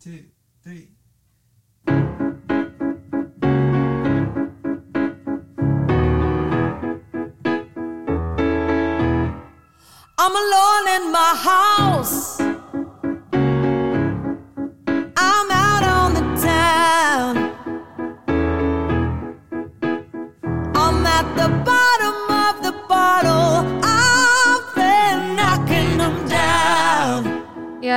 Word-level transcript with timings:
two, 0.00 0.24
three. 0.62 0.88
I'm 10.20 10.34
alone 10.36 10.88
in 10.96 11.12
my 11.12 11.34
house. 11.36 12.37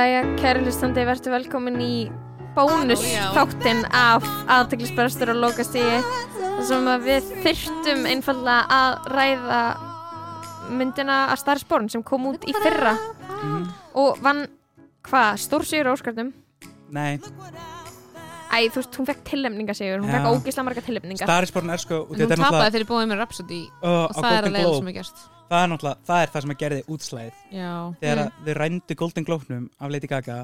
Jæja, 0.02 0.22
kæri 0.34 0.62
hlustandi, 0.64 1.02
verður 1.06 1.30
velkomin 1.36 1.76
í 1.78 1.96
bónus 2.56 3.04
þáttinn 3.36 3.84
af 3.94 4.24
aðteklisbærstur 4.50 5.30
og 5.30 5.38
lokastígi 5.44 6.00
þar 6.40 6.64
sem 6.66 6.88
við 7.04 7.28
þyrftum 7.44 8.08
einfallega 8.10 8.80
að 8.80 9.06
ræða 9.14 9.60
myndina 10.74 11.18
að 11.28 11.38
Star 11.44 11.60
is 11.60 11.66
Born 11.70 11.86
sem 11.92 12.02
kom 12.02 12.26
út 12.32 12.42
í 12.50 12.54
fyrra. 12.64 12.96
Og 13.94 14.18
vann, 14.24 14.42
hvað, 15.06 15.38
stórsýur 15.44 15.92
óskartum 15.92 16.32
Nei, 16.92 17.20
Æ, 18.52 18.66
þú 18.74 18.82
veist, 18.82 18.98
hún 18.98 19.08
fekk 19.08 19.22
tillemningasígur, 19.30 20.02
hún 20.02 20.10
Já. 20.10 20.18
fekk 20.18 20.32
ógislega 20.32 20.66
marga 20.66 20.82
tillemningar 20.84 21.30
Starisporn 21.30 21.70
er 21.72 21.80
sko 21.80 22.02
hún 22.10 22.26
tapaði 22.26 22.74
fyrir 22.74 22.90
Bohemian 22.90 23.22
Rhapsody 23.22 23.62
uh, 23.80 24.08
og 24.10 24.18
það 24.18 24.34
er 24.40 24.50
að 24.50 24.58
leiða 24.58 24.74
sem 24.80 24.90
er 24.90 24.98
gerst 24.98 25.22
það 25.52 25.62
er 25.62 25.70
náttúrulega, 25.72 26.00
það 26.08 26.22
er 26.24 26.32
það 26.32 26.44
sem 26.46 26.54
að 26.54 26.60
gerði 26.64 26.82
útslæðið 26.96 27.38
þegar 28.00 28.18
Mm. 28.22 28.32
mm. 28.32 28.44
þið 28.46 28.58
rændu 28.62 28.98
Golden 29.02 29.26
Globe-num 29.28 29.70
af 29.78 29.92
Lady 29.92 30.08
Gaga 30.10 30.38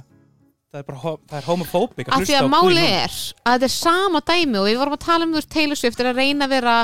það 0.68 0.80
er 0.82 0.86
bara, 0.90 1.14
það 1.30 1.38
er 1.40 1.46
homophobic 1.48 2.08
Af 2.12 2.26
því 2.28 2.36
að 2.38 2.50
máli 2.52 2.84
er 2.84 3.08
að 3.08 3.54
þetta 3.56 3.68
er 3.70 3.74
sama 3.74 4.20
dæmi 4.20 4.60
og 4.60 4.68
við 4.68 4.78
vorum 4.82 4.96
að 4.98 5.04
tala 5.06 5.24
um 5.24 5.32
veist 5.32 5.50
Taylor 5.54 5.80
Swift 5.80 6.00
er 6.04 6.10
að 6.12 6.20
reyna 6.20 6.44
að 6.44 6.54
vera 6.58 6.76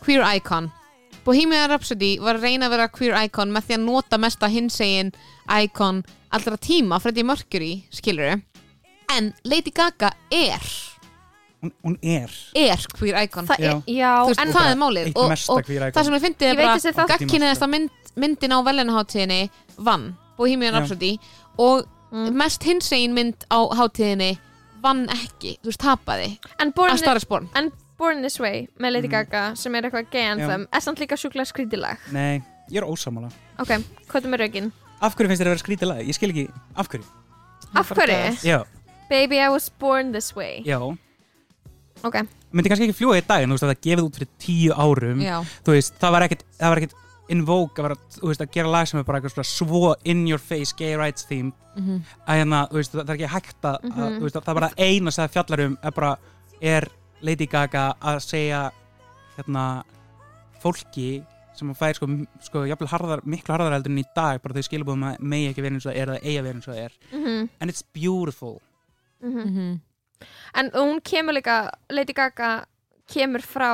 queer 0.00 0.24
icon 0.38 0.70
Bohemian 1.26 1.68
Rhapsody 1.68 2.12
var 2.22 2.38
að 2.38 2.46
reyna 2.46 2.68
að 2.68 2.76
vera 2.76 2.88
queer 2.94 3.16
icon 3.26 3.52
með 3.52 3.66
því 3.68 3.76
að 3.76 3.84
nota 3.84 4.18
mesta 4.22 4.48
hinsegin 4.48 5.12
icon 5.60 6.04
allra 6.32 6.56
tíma 6.56 7.00
Freddie 7.02 7.26
Mercury, 7.26 7.72
skilur 7.92 8.38
en 9.12 9.32
Lady 9.44 9.70
Gaga 9.74 10.14
er 10.32 10.64
hún, 11.62 11.72
hún 11.84 11.98
er 12.02 12.30
er 12.54 12.78
queer 12.98 13.22
icon 13.24 13.46
Það 13.46 13.60
er, 13.60 13.82
Já. 13.86 14.12
veist, 14.26 14.40
en 14.40 14.52
það 14.52 14.70
er 14.72 14.76
málið 14.80 15.06
eitt 15.10 15.16
og, 15.18 15.28
mesta 15.28 15.52
og 15.52 15.64
queer 15.64 15.88
icon. 15.88 15.96
það 16.00 16.04
sem 16.04 16.14
ég 16.14 16.24
fyndi 16.26 16.44
Ég 16.44 16.50
er 16.50 16.56
veit 16.56 16.66
bara 16.66 16.78
þessi 16.78 16.92
þátt- 16.94 17.12
gagkinniðasta 17.14 17.68
mynd, 17.68 17.90
myndin 18.16 18.52
á 18.52 18.58
velunaháttíðinni 18.66 19.50
vann 19.78 20.16
Bohemian 20.36 20.72
Já. 20.74 20.78
Rhapsody 20.80 21.18
og 21.58 21.86
Mm. 22.12 22.34
mest 22.38 22.62
hinsegin 22.62 23.12
mynd 23.12 23.34
á 23.50 23.58
hátíðinni 23.74 24.38
vann 24.80 25.08
ekki, 25.10 25.58
þú 25.58 25.66
veist, 25.72 25.80
tapaði 25.82 26.38
en 26.60 26.70
Born, 26.70 26.92
að 26.92 26.98
Star 26.98 27.16
is 27.16 27.24
Born 27.24 27.48
en 27.56 27.72
Born 27.98 28.20
This 28.22 28.38
Way 28.38 28.68
með 28.78 28.92
Lady 28.92 29.08
Mhm. 29.08 29.10
Gaga 29.10 29.56
sem 29.56 29.74
er 29.74 29.82
eitthvað 29.82 30.10
gay 30.12 30.22
anthem 30.22 30.68
er 30.72 30.80
samt 30.80 30.98
líka 31.00 31.16
sjúklega 31.18 31.46
skrítilag 31.50 31.98
Nei, 32.12 32.42
ég 32.70 32.76
er 32.78 32.84
ósamála 32.86 33.32
Ok, 33.58 33.68
hvað 34.08 34.24
er 34.24 34.28
með 34.30 34.38
raugin? 34.38 34.72
Af 35.02 35.16
hverju 35.16 35.28
finnst 35.28 35.42
þér 35.42 35.46
að 35.50 35.56
vera 35.56 35.64
skrítið 35.64 35.88
lag? 35.88 36.06
Ég 36.06 36.14
skil 36.14 36.30
ekki, 36.30 36.48
af 36.76 36.88
hverju? 36.88 37.04
Af 37.74 37.88
hverju? 37.90 38.42
Já, 38.44 38.64
Baby 39.10 39.38
I 39.40 39.48
was 39.48 39.68
born 39.68 40.12
this 40.12 40.34
way 40.36 40.62
já 40.64 40.78
Ok, 42.04 42.16
myndi 42.52 42.68
kannski 42.70 42.84
ekki 42.90 42.98
fljúa 43.00 43.16
í 43.18 43.24
dag 43.26 43.42
en 43.42 43.50
þú 43.50 43.56
veist 43.56 43.64
að 43.66 43.72
það 43.72 43.82
gefið 43.86 44.04
út 44.06 44.16
fyrir 44.18 44.28
tíu 44.38 44.72
árum. 44.76 45.20
Já, 45.24 45.36
þú 45.64 45.72
veist, 45.72 45.94
það 45.98 46.12
var 46.12 46.22
ekkert 46.26 46.44
það 46.58 46.68
var 46.72 46.78
ekkert 46.82 46.94
in 47.28 47.44
vogue 47.44 47.74
að, 47.82 47.82
vera, 47.88 47.96
þú 48.20 48.28
veist, 48.30 48.40
að 48.44 48.50
gera 48.54 48.68
lag 48.70 48.86
sem 48.86 49.00
er 49.00 49.04
bara 49.04 49.18
eitthvað 49.20 49.44
svo 49.48 49.94
in 50.04 50.26
your 50.28 50.38
face 50.38 50.72
gay 50.76 50.94
rights 50.96 51.24
theme 51.26 51.52
Mhm. 51.76 52.02
að 52.28 52.36
hérna, 52.40 52.68
það, 52.70 53.08
er 53.10 53.14
ekki 53.16 53.28
hægt 53.28 53.62
að, 53.62 53.80
að 53.82 54.10
Mhm. 54.12 54.20
veist, 54.22 54.36
það 54.36 54.48
er 54.48 54.54
bara 54.60 54.70
eina 54.78 55.10
sem 55.10 55.26
það 55.28 55.32
fjallar 55.34 55.64
um 55.66 55.78
er 55.82 55.90
bara, 55.90 56.18
er 56.62 56.88
Lady 57.22 57.46
Gaga 57.46 57.94
að 58.00 58.20
segja 58.22 58.70
hérna 59.36 59.82
fólki 60.62 61.24
sem 61.56 61.74
fær 61.74 61.94
sko, 61.96 62.06
sko 62.40 62.64
harðar, 62.86 63.22
miklu 63.24 63.54
harðar 63.56 63.72
heldur 63.72 63.90
en 63.92 63.98
í 63.98 64.04
dag 64.14 64.42
bara 64.42 64.54
þau 64.54 64.62
skilabúðum 64.62 65.04
að 65.08 65.20
megi 65.20 65.48
ekki 65.52 65.62
vera 65.62 65.74
eins 65.74 65.86
og 65.86 65.92
það 65.92 65.96
er 66.02 66.06
eða 66.06 66.22
eiga 66.22 66.42
vera 66.42 66.54
eins 66.54 66.68
og 66.68 66.74
það 66.74 66.84
er. 66.84 66.92
Mhm, 67.12 67.48
and 67.60 67.70
it's 67.70 67.82
beautiful. 67.92 68.60
Mhm. 69.22 69.46
Mhm 69.46 69.80
En 70.54 70.70
hún 70.74 71.00
kemur 71.02 71.34
líka, 71.34 71.70
Lady 71.90 72.12
Gaga 72.12 72.64
kemur 73.12 73.40
frá 73.42 73.70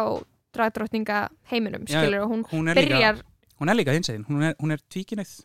dragdrottninga 0.55 1.29
heiminum, 1.51 1.87
skilur, 1.87 2.25
og 2.27 2.31
hún 2.31 2.45
hún 2.51 2.69
er 2.71 2.77
líka, 2.77 2.89
byrjar 2.99 3.23
hún 3.61 3.71
er 3.71 3.75
líka 3.79 3.93
hinsegin, 3.97 4.25
hún 4.29 4.43
er, 4.43 4.55
hún 4.61 4.73
er 4.73 4.79
tvíkinnið 4.91 5.41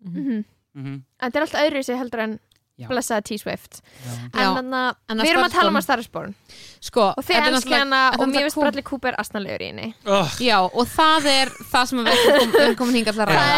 Mhm. 0.00 0.18
mhm. 0.20 0.44
mm 0.74 1.02
En 1.20 1.30
þetta 1.32 1.36
er 1.36 1.42
allt 1.42 1.54
öðru 1.64 1.82
sig 1.84 1.96
heldur 1.98 2.20
en 2.20 2.38
Já. 2.78 2.86
blessaða 2.86 3.22
T-Swift 3.26 3.80
já. 4.06 4.12
En 4.38 4.54
þannig 4.54 4.94
að 5.10 5.22
við 5.24 5.30
erum 5.32 5.44
að 5.48 5.50
tala 5.56 5.68
um 5.72 5.76
að 5.76 5.82
Star 5.82 5.98
is 5.98 6.06
Born 6.06 6.34
Sko, 6.80 7.06
Og 7.18 7.24
þið 7.26 7.34
er 7.34 7.42
er 7.42 8.20
og 8.22 8.28
mér 8.30 8.52
cool. 8.54 8.62
Bradley 8.62 8.82
Cooper 8.86 9.14
astnalegur 9.18 9.64
í 9.64 9.70
henni 9.72 9.94
oh, 10.06 10.30
Já, 10.38 10.60
og 10.62 10.86
það 10.86 11.26
er 11.26 11.48
það 11.72 11.88
sem 11.90 11.98
við 11.98 12.12
erum 12.36 12.52
kom- 12.54 12.76
komin 12.76 12.94
hingað 13.00 13.18
til 13.18 13.24
að 13.24 13.32
ræða 13.32 13.48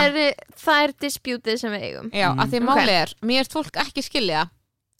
það 0.56 0.80
er, 0.80 0.88
er 0.88 0.92
disputið 1.04 1.58
sem 1.60 1.72
við 1.76 1.84
eigum 1.90 2.08
Já, 2.16 2.30
Mhm. 2.32 2.40
að 2.40 2.48
því 2.48 2.56
að 2.56 2.64
Ok. 2.64 2.68
máli 2.80 2.96
er, 3.02 3.14
mér 3.22 3.40
er 3.44 3.52
fólk 3.52 3.76
ekki 3.84 4.02
skilja 4.08 4.50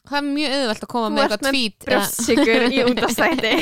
Það 0.08 0.16
er 0.20 0.26
mjög 0.30 0.50
auðvelt 0.56 0.84
að 0.86 0.90
koma 0.94 1.06
Þú 1.08 1.14
með 1.14 1.22
ert 1.22 1.30
eitthvað 1.30 1.44
með 1.46 1.52
tweet 1.54 1.76
eða- 1.80 1.88
brjóstsikur 1.90 2.62
í 2.70 2.78
útastætti 2.90 3.52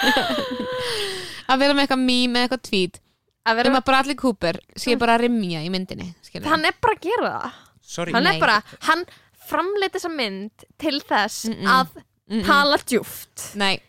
að 1.50 1.62
vera 1.62 1.74
með 1.74 1.82
eitthvað 1.84 2.02
mím 2.04 2.36
eða 2.36 2.46
eitthvað 2.46 2.62
tweet. 2.68 3.00
Að 3.48 3.56
vera 3.58 3.70
um 3.70 3.74
með 3.74 3.80
að 3.82 3.88
Bradley 3.88 4.18
Cooper 4.20 4.58
sé 4.78 4.94
bara 5.00 5.16
að 5.16 5.24
rimja 5.24 5.62
í 5.64 5.70
myndinni. 5.72 6.10
Hann 6.44 6.66
er 6.68 6.76
bara 6.82 6.94
að 6.98 7.04
gera 7.08 7.30
það. 7.32 7.58
Sorry. 7.90 8.12
Hann 8.14 8.26
Nei. 8.28 8.34
er 8.36 8.42
bara, 8.44 8.58
hann 8.86 9.04
framleiti 9.50 9.96
þessa 9.98 10.10
mynd 10.14 10.66
til 10.78 11.00
þess 11.02 11.48
Mm-mm. 11.50 11.66
að 11.66 12.44
tala 12.46 12.76
djúft 12.86 13.48
Nei, 13.58 13.80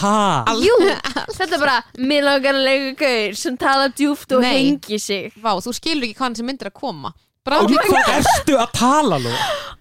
ha? 0.00 0.46
Jú, 0.56 0.76
þetta 1.36 1.58
er 1.58 1.60
bara 1.60 1.74
Mér 2.00 2.24
langar 2.24 2.56
að 2.56 2.64
lega 2.64 2.94
gaur 3.02 3.36
sem 3.36 3.58
tala 3.60 3.90
djúft 3.92 4.32
og 4.38 4.46
Nei. 4.46 4.54
hengi 4.54 4.96
sig. 5.02 5.34
Vá, 5.42 5.52
þú 5.60 5.74
skilur 5.76 6.08
ekki 6.08 6.16
hvaðan 6.22 6.38
sem 6.40 6.48
myndir 6.48 6.70
að 6.72 6.78
koma. 6.80 7.12
Bradley 7.44 7.76
hvað 7.84 8.14
ertu 8.22 8.56
að 8.62 8.72
tala 8.78 9.20
nú? 9.26 9.34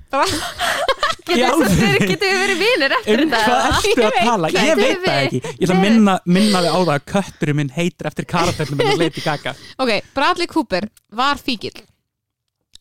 Í 0.07 0.86
Getur 1.27 2.23
við 2.23 2.39
verið 2.41 2.61
vinir 2.61 2.95
eftir 2.97 3.23
um 3.23 3.33
þetta? 3.33 3.43
hvað 3.47 3.77
ertu 3.81 4.07
að 4.07 4.17
tala? 4.29 4.51
Ég 4.53 4.79
veit 4.79 5.03
það 5.03 5.19
ekki. 5.25 5.41
Ég 5.43 5.67
ætla 5.67 5.75
að 5.75 5.83
minna, 5.83 6.15
minna 6.25 6.63
þig 6.63 6.71
á 6.71 6.79
það 6.79 6.93
að 6.95 7.05
kötturinn 7.13 7.59
minn 7.61 7.75
heitir 7.75 8.09
eftir 8.11 8.27
minn 8.73 8.87
að 8.87 9.03
Lady 9.03 9.23
Gaga. 9.25 9.55
Ok, 9.77 9.93
Bradley 10.15 10.49
Cooper 10.51 10.89
var 11.11 11.41
fíkil 11.41 11.75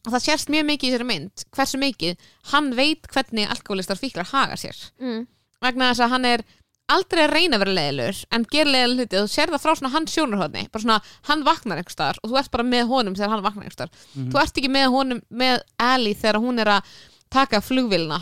og 0.07 0.13
það 0.15 0.23
sérst 0.23 0.53
mjög 0.55 0.69
mikið 0.71 0.87
í 0.87 0.93
þessari 0.93 1.09
mynd 1.09 1.47
hversu 1.57 1.81
mikið 1.83 2.29
hann 2.53 2.69
veit 2.79 3.09
hvernig 3.11 3.51
alkoholistar 3.51 3.99
fíklar 3.99 4.29
haga 4.31 4.59
sér. 4.61 4.79
Mm. 5.03 5.27
vegna 5.65 5.91
þess 5.91 6.05
að 6.05 6.13
hann 6.15 6.29
er 6.31 6.45
aldrei 6.93 7.25
að 7.25 7.33
reyna 7.33 7.59
að 7.59 7.65
vera 7.65 7.75
leiðilur 7.81 8.21
en 8.37 8.47
ger 8.53 8.71
leiðilega 8.71 9.01
hluti 9.01 9.19
og 9.19 9.27
þú 9.27 9.33
sér 9.33 9.53
það 9.53 9.65
frá 9.65 9.73
svona 9.75 9.93
hans 9.97 10.15
sjónarhóðni 10.15 10.65
bara 10.71 10.85
svona, 10.85 10.99
hann 11.27 11.43
vaknar 11.47 11.81
einhvers 11.81 11.97
staðar 11.97 12.21
og 12.23 12.31
þú 12.31 12.39
ert 12.39 12.53
bara 12.55 12.67
með 12.71 12.93
honum 12.93 13.17
þegar 13.19 13.33
hann 13.35 13.45
vaknar 13.47 13.67
einhvers 13.67 13.79
staðar. 13.81 14.07
Mhm. 14.15 14.31
þú 14.31 14.41
ert 14.45 14.61
ekki 14.63 14.73
með 14.77 14.89
honum, 14.95 15.23
með 15.43 15.57
Ali 15.83 16.15
þegar 16.15 16.41
hún 16.45 16.63
er 16.63 16.73
að 16.77 16.95
taka 17.35 17.61
flugvilna 17.65 18.21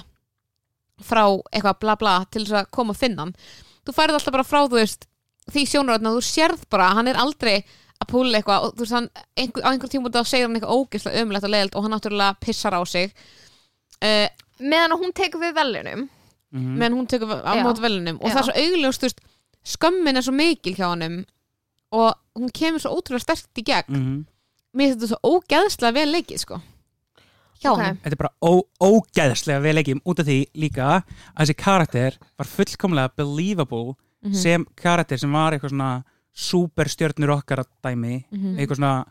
frá 1.04 1.24
eitthvað 1.52 1.78
bla 1.84 1.96
bla 2.00 2.14
til 2.30 2.44
þess 2.44 2.58
að 2.62 2.70
koma 2.74 2.94
að 2.96 3.00
finna 3.04 3.22
hann 3.26 3.34
þú 3.84 3.94
færið 3.96 4.18
alltaf 4.18 4.32
bara 4.38 4.48
frá 4.48 4.60
þú 4.64 4.78
veist 4.80 5.06
því 5.52 5.64
sjónarhóðni 5.70 6.08
að 6.10 6.18
þú 6.18 6.24
sérð 6.28 6.62
bara 6.72 6.88
að 6.90 6.96
hann 7.00 7.08
er 7.12 7.18
aldrei 7.20 7.56
að 8.00 8.08
púla 8.10 8.38
eitthvað 8.40 8.64
og 8.64 8.74
þú 8.74 8.84
veist 8.84 8.96
hann 8.96 9.08
einhver, 9.36 9.62
á 9.64 9.68
einhver 9.70 9.92
tíma 9.92 10.10
þá 10.14 10.20
segir 10.26 10.46
hann 10.48 10.56
eitthvað 10.56 10.76
ógeðslega 10.78 11.22
ömulegt 11.24 11.44
og 11.48 11.52
leiðilt 11.54 11.76
og 11.78 11.84
hann 11.86 11.94
náttúrulega 11.94 12.38
pissar 12.40 12.74
á 12.76 12.80
sig 12.88 13.12
uh, 14.02 14.28
Meðan 14.60 14.92
að 14.94 15.00
hún 15.04 15.12
tekur 15.16 15.40
við 15.44 15.54
velunum 15.60 16.08
Mhm. 16.54 16.76
menn 16.78 16.94
hún 16.94 17.06
tekur 17.10 17.32
á 17.42 17.50
mót 17.66 17.80
velunum 17.82 18.20
og 18.22 18.28
Já. 18.30 18.34
það 18.36 18.38
er 18.38 18.46
svo 18.46 18.54
augljóst, 18.62 19.00
þú 19.02 19.08
veist 19.08 19.20
skömmin 19.74 20.16
er 20.16 20.22
svo 20.22 20.32
mikil 20.38 20.74
hjá 20.76 20.84
honum 20.92 21.16
og 21.90 22.14
hún 22.38 22.52
kemur 22.54 22.78
svo 22.78 22.92
ótrúlega 22.94 23.24
sterkt 23.26 23.58
í 23.58 23.64
gegn 23.66 23.90
Mhm. 23.90 24.26
mér 24.74 24.92
finnst 24.92 25.00
þetta 25.02 25.10
svo 25.10 25.18
ógeðslega 25.34 25.94
vel 25.98 26.12
leikið 26.14 26.38
sko 26.44 26.60
hjá 27.60 27.70
Ok. 27.72 27.78
honum 27.78 27.96
Þetta 28.04 28.12
er 28.12 28.16
bara 28.16 28.34
ó, 28.42 28.62
ógeðslega 28.80 29.62
vel 29.62 29.76
ekki 29.82 30.00
út 30.04 30.18
af 30.20 30.26
því 30.26 30.38
líka 30.54 30.88
að 31.36 31.46
þessi 31.46 31.56
karakter 31.56 32.18
var 32.38 32.46
fullkomlega 32.46 33.14
believable 33.16 33.94
Mhm. 34.24 34.34
sem 34.34 34.64
karakter 34.76 35.18
sem 35.18 35.30
var 35.32 35.52
eitthvað 35.52 35.70
svona 35.70 36.04
superstjörnur 36.32 37.30
okkar 37.38 37.60
að 37.64 37.68
dæmi 37.84 38.24
Mhm. 38.32 38.56
eitthvað 38.58 38.76
svona 38.78 39.04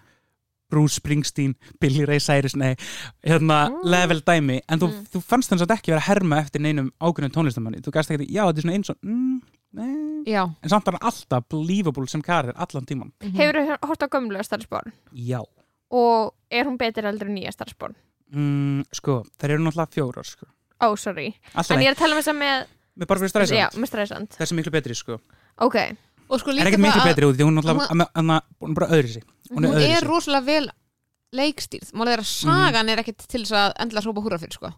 Bruce 0.69 0.95
Springsteen, 0.95 1.56
Billy 1.79 2.03
Ray 2.06 2.18
Cyrus 2.19 2.56
nei, 2.56 2.75
hérna 3.23 3.69
Mm. 3.69 3.83
level 3.83 4.21
dæmi 4.21 4.62
en 4.68 4.79
þú, 4.79 4.88
Mm. 4.89 5.06
þú 5.13 5.21
fannst 5.21 5.50
þannig 5.51 5.68
að 5.68 5.75
ekki 5.77 5.91
vera 5.91 6.00
að 6.01 6.07
herma 6.07 6.38
eftir 6.41 6.62
neinum 6.62 6.91
ákveðnum 7.00 7.31
tónlistamanni, 7.31 7.81
þú 7.81 7.91
gæst 7.91 8.09
ekki 8.12 8.27
já, 8.31 8.41
þetta 8.47 8.57
er 8.57 8.62
svona 8.62 8.73
eins 8.73 8.89
og 8.89 8.97
mm, 9.03 9.41
nei. 9.73 10.23
já 10.33 10.44
en 10.63 10.69
samt 10.69 10.85
var 10.85 10.94
hann 11.00 11.12
alltaf 11.12 11.44
believable 11.50 12.07
sem 12.07 12.21
karakter 12.23 12.56
allan 12.57 12.85
tíman, 12.85 13.12
Mhm. 13.21 13.35
Hefur 13.35 13.53
þú 13.53 13.88
hort 13.88 14.00
á 14.01 14.07
gömlu 14.09 14.38
að 14.39 14.45
Star 14.45 14.59
is 14.59 14.65
Born 14.65 14.91
já 15.13 15.44
Og 15.91 16.33
er 16.50 16.65
hún 16.65 16.77
betur 16.77 17.03
eldur 17.06 17.27
en 17.27 17.35
nýja 17.35 17.51
Star 17.53 17.68
is 17.68 17.73
Born 17.73 17.94
mm, 18.33 18.85
sko, 19.00 19.19
þeir 19.39 19.56
eru 19.56 19.63
náttúrulega 19.68 19.94
fjórar 19.95 20.27
sko. 20.27 20.47
Ó, 20.83 20.88
sorry. 21.00 21.30
Alltaf 21.53 21.75
En 21.77 21.83
ég 21.85 21.91
er 21.91 21.95
að 21.95 22.01
tala 22.03 22.15
um 22.18 22.21
þess 22.21 22.33
að 22.33 22.39
með 22.41 22.65
með 22.94 23.09
bara 23.09 23.19
fyrir 23.24 23.31
stressand 23.33 23.57
Já, 23.59 23.68
með 23.80 23.89
stressand 23.89 24.35
þessi 24.38 24.57
miklu 24.57 24.74
betri 24.74 24.95
sko. 24.97 25.19
Ok, 25.63 25.77
og 26.30 26.41
sko 26.41 26.51
er 26.51 26.57
líka 26.59 26.68
ekkert 26.68 26.80
það 26.80 26.85
miklu 26.88 27.03
að 27.03 27.09
betri 27.12 27.30
út 27.30 27.38
því 27.39 27.47
hún 27.47 27.57
er 27.57 27.63
Hún- 27.63 27.77
náttúrulega 28.01 28.41
er 28.69 28.74
bara 28.80 28.89
öðru 28.97 29.13
sig. 29.13 29.24
Hún, 29.50 29.57
hún 29.57 29.65
er 29.65 29.77
er 29.77 29.83
öðruvísi. 29.83 30.07
rosalega 30.09 30.45
vel 30.45 30.69
leikstýrð. 31.33 31.94
Málið 31.97 32.13
er 32.13 32.24
að 32.24 32.30
sagan 32.30 32.89
er 32.89 33.01
ekkert 33.01 33.27
til 33.27 33.41
þess 33.44 33.56
að 33.57 33.74
endilega 33.81 34.06
hrópa 34.06 34.24
húra 34.25 34.39
fyrir 34.41 34.57
sko. 34.57 34.74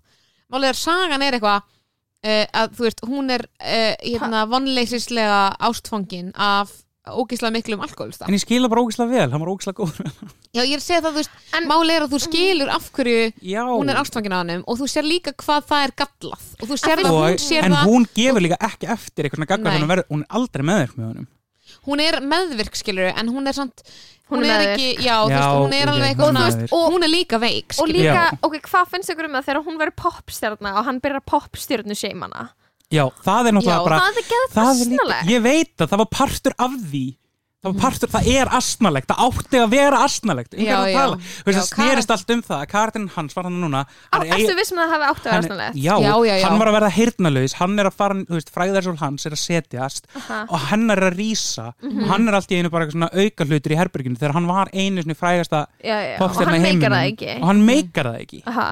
Málið 0.54 0.70
er 0.70 0.78
að 0.78 0.84
sagan 0.86 1.26
er 1.26 1.38
eitthvað 1.38 1.62
uh, 2.26 2.46
að 2.62 2.76
þú 2.78 2.88
veist, 2.88 3.04
hún 3.10 3.30
er 3.36 3.46
uh, 3.60 3.96
hérna 4.06 4.46
vonleysislega 4.52 5.42
ástfangin 5.60 6.32
af 6.36 6.72
ógislega 7.14 7.54
miklum 7.54 7.82
alkoholista 7.86 8.26
En 8.28 8.34
ég 8.34 8.42
skila 8.42 8.70
bara 8.72 8.82
ógislega 8.82 9.10
vel, 9.12 9.30
hann 9.32 9.44
var 9.44 9.52
ógislega 9.54 9.78
góð 9.84 10.00
Já, 10.56 10.62
ég 10.64 10.74
er 10.74 10.82
að 10.82 10.86
segja 10.88 11.02
það, 11.06 11.12
þú 11.12 11.20
veist, 11.22 11.32
En- 11.60 11.68
máli 11.70 11.94
er 11.96 12.06
að 12.08 12.16
þú 12.16 12.20
skilur 12.26 12.72
af 12.74 12.90
hverju 12.96 13.22
Já 13.42 13.62
hún 13.70 13.90
er 13.94 14.00
ástfangin 14.02 14.34
á 14.36 14.40
hannum 14.42 14.64
og 14.66 14.80
þú 14.82 14.90
sér 14.96 15.06
líka 15.06 15.36
hvað 15.38 15.70
það 15.70 15.86
er 15.88 15.96
gallað 16.02 16.44
og 16.62 16.68
þú 16.72 16.80
sér 16.82 16.98
En 16.98 17.06
það, 17.06 17.14
og, 17.14 17.30
hún 17.30 17.40
sér 17.46 17.64
En 17.70 17.78
það 17.78 17.92
hún 17.94 18.10
gefur 18.16 18.42
líka 18.48 18.58
ekki 18.72 18.92
eftir 18.96 19.30
eitthvað 19.30 19.48
gaggar 19.54 19.64
Nei. 19.72 19.80
þannig 19.80 19.96
að 20.00 20.04
hún 20.16 20.26
er 20.26 20.36
aldrei 20.42 20.64
meðverk 20.72 20.98
með 21.00 21.08
honum 21.14 21.32
hún 21.86 22.02
er 22.02 22.16
meðvirk 22.26 22.76
skilur 22.78 23.12
en 23.14 23.30
hún 23.30 23.48
er 23.50 23.54
samt 23.58 23.82
Hún 24.26 24.40
hún, 24.42 24.46
er 24.50 24.50
er 24.50 24.62
meðvirk. 24.66 24.82
ekki, 24.96 25.06
já, 25.06 25.16
þú 25.22 25.30
Já, 25.30 25.38
veist, 25.38 25.58
hún 25.62 25.74
er 25.78 25.90
alveg 25.92 26.08
eitthvað 26.10 26.30
svona 26.32 26.46
meðvirk. 26.50 26.72
og 26.74 26.86
hún 26.96 27.04
er 27.06 27.12
líka 27.14 27.38
veik 27.44 27.68
og 27.70 27.76
skilurðu. 27.78 28.00
líka, 28.02 28.24
Já. 28.26 28.38
ok, 28.48 28.56
hvað 28.66 28.88
finnst 28.90 29.12
ykkur 29.14 29.28
um 29.28 29.36
það 29.38 29.46
þegar 29.46 29.60
hún 29.68 29.78
verður 29.82 29.96
popstjörna 30.02 30.72
og 30.80 30.86
hann 30.88 31.02
byrjar 31.04 31.24
popstjörnu 31.30 31.94
seimana 32.00 32.48
Já, 32.94 33.06
það 33.26 33.48
er 33.50 33.54
náttúrulega 33.58 33.82
Já, 33.82 33.86
bara 33.90 34.00
það 34.00 34.18
er 34.22 34.26
geðað 34.32 34.50
það 34.56 34.66
er 34.66 34.74
líka, 34.76 34.96
fastnalegt 34.96 35.30
Ég 35.36 35.42
veit 35.46 35.78
að 35.82 35.90
það 35.94 35.98
var 36.06 36.12
partur 36.14 36.54
af 36.62 36.74
því. 36.92 37.06
Það 37.66 37.74
var 37.74 37.82
partur, 37.82 38.10
það 38.14 38.28
er 38.30 38.50
astnalegt 38.54 39.08
Það 39.10 39.22
átti 39.26 39.58
að 39.58 39.72
vera 39.74 40.00
astnalegt 40.06 40.52
Um 40.54 40.60
Já, 40.62 40.76
hvað 40.76 40.76
er 40.76 40.86
að 40.86 40.92
já. 40.94 40.98
tala. 41.00 41.16
Þú 41.18 41.48
veist, 41.48 41.56
Já, 41.58 41.62
það 41.66 41.70
snerist 41.72 42.12
allt 42.14 42.34
um 42.36 42.42
það. 42.46 42.66
Karin 42.70 43.08
hans 43.16 43.34
var 43.36 43.48
hann 43.50 43.56
núna. 43.64 43.80
Á, 43.82 43.90
hann 44.14 44.22
er 44.28 44.36
Ertu 44.36 44.52
eig- 44.54 44.60
vissum 44.60 44.78
að 44.78 44.86
það 44.86 44.94
hafi 44.94 45.08
átt 45.10 45.18
að 45.18 45.24
vera 45.26 45.34
hann- 45.34 45.42
aðstæðanlegt? 45.42 45.80
já, 45.82 45.96
Já, 46.06 46.14
já, 46.30 46.36
já. 46.38 46.46
hann 46.46 46.60
var 46.62 46.68
að 46.70 46.76
verða 46.78 46.92
heyrnalaus 47.00 47.54
Hann 47.58 47.80
er 47.82 47.86
að 47.90 47.96
fara, 47.98 48.14
þú 48.22 48.38
veist, 48.38 48.52
fræðarsól 48.54 48.98
hans 49.02 49.26
er 49.26 49.32
að 49.34 49.42
setjast 49.42 50.06
Og 50.46 50.60
hennar 50.70 50.98
er 51.02 51.10
að 51.10 51.18
rísa. 51.18 51.66
Mhm. 51.82 52.06
Hann 52.14 52.28
er 52.30 52.34
allt 52.38 52.52
í 52.54 52.60
einu 52.62 52.70
bara 52.70 52.86
eitthvað 52.86 53.00
svona 53.00 53.10
auka 53.18 53.46
hlutur 53.50 53.72
í 53.74 53.80
herberginu 53.82 54.18
Þegar 54.22 54.34
hann 54.38 54.46
var 54.54 54.70
einu 54.72 55.02
svona 55.02 55.18
frægasta 55.18 55.66
Já, 55.82 55.98
já, 56.06 56.14
og 56.14 56.22
popstjarna 56.22 56.54
hann 56.54 56.62
í 56.62 56.70
meikar 56.70 56.92
það 56.94 57.02
heiminum. 57.02 57.18
ekki. 57.18 57.42
Og 57.42 57.48
hann 57.50 57.66
meikar 57.66 58.06
það 58.14 58.22
ekki. 58.22 58.44
Aha. 58.46 58.70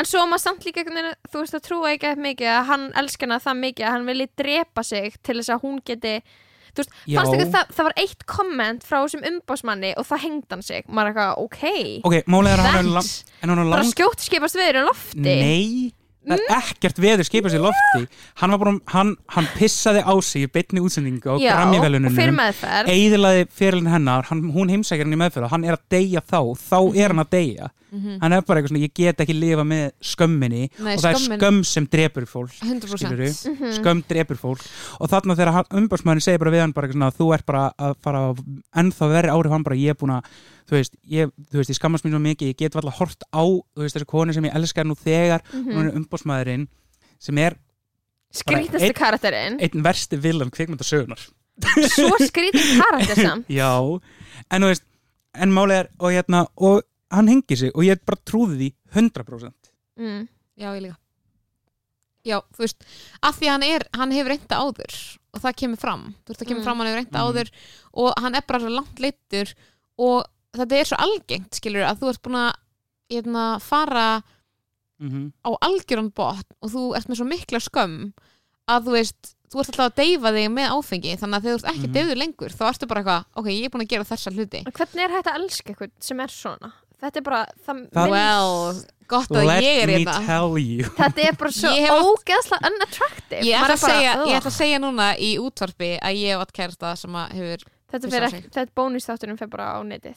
En 0.00 0.08
svo 0.08 0.22
maður 0.26 0.42
samt 0.46 0.64
líka 0.66 0.84
þú 0.86 1.42
veist 1.42 1.58
að 1.58 1.66
trúa 1.66 1.90
ekki 1.92 2.08
eftir 2.08 2.24
mikið 2.24 2.52
að 2.54 2.70
hann 2.70 2.86
elskar 3.02 3.28
hana 3.28 3.42
það 3.44 3.60
mikið 3.66 3.86
að 3.86 3.92
hann 3.96 4.08
vilji 4.08 4.28
drepa 4.40 4.84
sig 4.86 5.18
til 5.22 5.36
þess 5.38 5.52
að 5.52 5.66
hún 5.66 5.78
geti 5.84 6.14
þú 6.72 6.80
veist, 6.80 6.92
Já. 7.04 7.16
fannst 7.18 7.36
ykkur 7.36 7.50
það, 7.52 7.72
það 7.76 7.88
var 7.88 7.96
eitt 8.00 8.26
komment 8.32 8.86
frá 8.88 8.98
þessum 9.02 9.26
umbásmanni 9.28 9.90
og 10.00 10.06
það 10.08 10.22
hengd 10.24 10.54
hann 10.54 10.64
sig 10.64 10.86
maður 10.88 11.10
er 11.10 11.12
eitthvað, 11.12 11.42
ok, 11.44 11.64
Ok, 12.08 12.16
málið 12.32 12.54
er 12.54 12.62
að 12.62 12.70
hann 12.72 12.80
er 12.86 12.94
lang. 12.96 13.10
En 13.42 13.52
hún 13.52 13.58
er 13.60 13.68
bara 13.68 13.82
lang 13.82 13.92
skjótt 13.92 14.24
skipast 14.24 14.58
viður 14.58 14.80
í 14.80 14.84
lofti 14.88 15.20
Nei, 15.26 15.66
það 16.22 16.38
er 16.38 16.56
ekkert 16.58 16.98
veður 17.02 17.26
skipast 17.28 17.56
í 17.58 17.60
lofti. 17.62 18.02
Hann 18.42 18.56
bara, 18.62 18.72
hann, 18.94 19.16
hann 19.34 19.48
pissaði 19.56 20.02
á 20.06 20.14
sig 20.22 20.46
í 20.46 20.50
beinni 20.52 20.80
útsendingu 20.84 21.34
á 21.34 21.36
meðferð. 22.38 22.92
Eðilaði 22.94 23.46
fyrirlin 23.50 23.90
hennar, 23.92 24.26
hann, 24.30 24.42
hún 24.54 24.70
heimsækir 24.70 25.04
hann 25.06 25.16
í 25.16 25.20
meðferð 25.24 25.48
og 25.48 25.54
hann 25.56 25.64
er 25.66 25.76
að 25.78 25.86
deyja 25.90 26.20
þá, 26.22 26.40
þá 26.62 26.78
er 26.94 27.08
hann 27.14 27.24
að 27.24 27.32
deyja. 27.36 27.70
Hann 27.92 28.32
er 28.32 28.40
bara 28.40 28.56
eitthvað 28.62 28.70
svona, 28.72 28.84
ég 28.86 28.92
get 28.96 29.18
ekki 29.20 29.34
lifa 29.36 29.64
með 29.68 29.82
skömminni. 30.00 30.62
Nei, 30.80 30.94
og 30.96 31.02
það 31.02 31.12
skömmin- 31.18 31.34
er 31.34 31.42
skömm 31.42 31.58
sem 31.68 31.86
drepur 31.92 32.24
fólk 32.30 32.54
100% 32.64 33.02
skilurðu. 33.02 33.50
Mhm. 33.50 33.74
skömm 33.76 34.00
drepur 34.08 34.38
fólk. 34.40 34.62
Og 34.98 35.10
þarna 35.12 35.36
þegar 35.36 35.66
umbásmæðurinn 35.68 36.24
segir 36.24 36.38
bara 36.40 36.50
við 36.54 36.60
hann 36.64 36.72
bara 36.72 36.88
svona, 36.88 37.10
þú 37.12 37.34
ert 37.34 37.44
bara 37.44 37.66
að 37.78 37.94
fara 38.00 38.22
ennþá 38.80 39.10
verri 39.12 39.28
áhrif 39.34 39.50
hann 39.52 39.62
bara, 39.62 39.76
ég 39.76 39.90
er 39.90 39.94
búin 40.00 40.16
að 40.16 40.24
þú 40.72 40.78
veist, 40.80 40.94
ég, 41.04 41.28
þú 41.52 41.58
veist, 41.60 41.68
ég 41.74 41.76
skammast 41.76 42.06
mér 42.06 42.14
svo 42.14 42.20
mikið 42.24 42.48
ég 42.48 42.56
get 42.62 42.76
alltaf 42.80 42.96
hort 42.96 43.26
á, 43.28 43.42
þú 43.44 43.82
veist, 43.84 43.96
þessi 43.98 44.08
konu 44.08 44.32
sem 44.32 44.46
ég 44.48 44.54
elskar 44.56 44.86
nú 44.88 44.96
þegar, 44.96 45.42
Mhm. 45.52 45.68
hún 45.76 45.88
er 45.90 45.98
umbásmæðurinn 46.00 46.64
sem 47.20 47.38
er 47.38 47.58
skrítasti 48.32 48.94
karakterinn 48.96 49.58
einn 49.60 49.82
versti 49.84 50.16
villan 50.16 50.50
kvikmyndasögunar 50.50 51.20
svo 51.92 52.16
skrítin 52.24 52.80
karakter 52.80 53.20
samt 53.20 53.46
já, 53.60 53.68
en 54.50 54.62
þú 54.64 54.70
veist 54.72 54.86
en 55.34 55.52
málið 55.52 55.78
er, 55.82 55.90
og 56.00 56.10
hérna, 56.16 56.46
og 56.56 56.82
hann 57.12 57.28
hengi 57.28 57.56
sig 57.60 57.70
og 57.76 57.84
ég 57.84 58.00
bara 58.08 58.16
trúði 58.24 58.56
því 58.56 58.70
100% 58.96 59.52
mm. 60.00 60.24
já, 60.56 60.68
ég 60.72 60.82
líka 60.86 60.96
já, 62.24 62.38
þú 62.54 62.64
veist, 62.64 62.84
af 63.22 63.36
því 63.38 63.50
hann 63.52 63.62
er 63.68 63.84
hann 63.98 64.12
hefur 64.16 64.32
reynda 64.32 64.60
áður 64.64 64.96
og 65.34 65.40
það 65.44 65.56
kemur 65.60 65.80
fram 65.84 66.02
þú 66.24 66.32
veist, 66.32 66.40
það 66.40 66.48
kemur 66.48 66.62
Mm. 66.62 66.66
fram 66.70 66.78
hann 66.80 66.88
hefur 66.88 67.00
reynda 67.02 67.18
Mhm. 67.18 67.28
áður 67.28 67.50
og 67.92 68.20
hann 68.24 68.34
er 68.34 68.44
bara 68.48 68.60
svo 68.64 68.72
langt 68.72 68.98
leittur 69.04 69.54
og 69.98 70.24
þetta 70.56 70.76
er 70.78 70.84
svo 70.90 70.98
algengt, 71.00 71.54
skilur 71.58 71.86
að 71.88 72.00
þú 72.02 72.08
ert 72.12 72.22
búin 72.22 72.38
að 72.42 72.52
hérna, 73.12 73.46
fara 73.60 74.22
mm 75.02 75.32
á 75.42 75.50
algjöran 75.66 76.12
botn 76.14 76.52
og 76.62 76.70
þú 76.70 76.82
ert 76.96 77.08
með 77.10 77.18
svo 77.18 77.24
mikla 77.26 77.58
skömm 77.58 78.12
að 78.70 78.84
þú 78.86 78.92
veist, 78.94 79.32
þú 79.50 79.58
ert 79.60 79.70
alltaf 79.72 79.88
að 79.88 79.96
deyfa 79.98 80.30
þig 80.36 80.50
með 80.54 80.68
áfengi 80.76 81.16
þannig 81.18 81.36
að 81.38 81.42
þegar 81.42 81.56
þú 81.56 81.58
ert 81.64 81.70
ekki 81.72 81.88
Mhm. 81.88 81.94
deyfður 81.96 82.20
lengur 82.22 82.52
þá 82.54 82.62
ertu 82.70 82.86
bara 82.88 83.00
eitthvað, 83.02 83.24
ok, 83.36 83.46
ég 83.50 83.64
er 83.64 83.70
búin 83.74 83.82
að 83.82 83.88
gera 83.90 84.04
þessa 84.04 84.30
hluti. 84.32 84.60
Hvernig 84.72 85.02
er 85.04 85.10
hægt 85.16 85.26
að 85.32 85.38
elska 85.40 85.72
eitthvað 85.72 85.90
sem 86.00 86.20
er 86.20 86.28
svona? 86.28 86.72
Þetta 87.02 87.16
er 87.18 87.22
bara 87.26 87.40
það, 87.66 87.78
Það- 87.90 88.10
well, 88.10 88.82
gott 89.08 89.28
að 89.34 89.46
let 89.46 89.62
ég 89.64 89.82
er 89.82 89.86
me 89.88 89.92
hérna. 90.04 90.26
tell 90.26 90.56
you. 90.58 90.84
Þetta 90.84 91.18
er 91.26 91.32
bara 91.34 91.50
svo 91.50 91.68
ógeðslega 92.06 92.70
unattractive. 92.70 93.42
Ég 93.42 93.58
ætla, 93.58 93.62
að 93.62 93.66
bara, 93.66 93.76
segja, 93.76 94.12
ég 94.30 94.36
ætla 94.38 94.52
að 94.52 94.60
segja 94.62 94.78
núna 94.78 95.08
í 95.18 95.30
útvarpi 95.42 95.98
að 95.98 96.14
ég 96.22 96.28
hef 96.30 96.40
átt 96.46 96.52
kærasta 96.54 96.96
sem 96.96 97.10
að 97.12 97.32
hefur 97.32 97.66
Þetta, 97.92 98.30
þetta 98.54 98.72
bónustátturinn 98.78 99.36
fer 99.36 99.48
bara 99.52 99.74
á 99.76 99.82
netið 99.84 100.14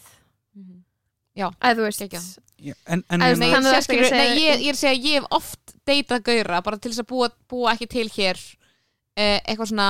Já, 1.36 1.50
Eða 1.60 1.76
þú 1.76 1.84
veist 1.84 2.02
geggjað. 2.04 2.28
Já, 2.64 2.74
að 2.88 3.24
sér, 3.36 3.56
þú 3.60 3.72
ert 3.76 3.90
ekki 3.92 4.12
að 4.16 4.38
ég, 4.40 4.62
ég 4.64 4.70
er 4.70 4.76
að 4.76 4.80
segja 4.80 4.94
að 4.96 5.08
ég 5.10 5.16
hef 5.20 5.26
oft 5.36 5.74
deytað 5.86 6.22
gaura 6.30 6.62
bara 6.64 6.78
til 6.80 6.92
þess 6.94 7.04
að 7.04 7.10
búa, 7.10 7.28
búa 7.52 7.74
ekki 7.76 7.88
til 7.92 8.06
hér 8.16 8.40
uh, 8.40 9.40
eitthvað 9.44 9.72
svona 9.74 9.88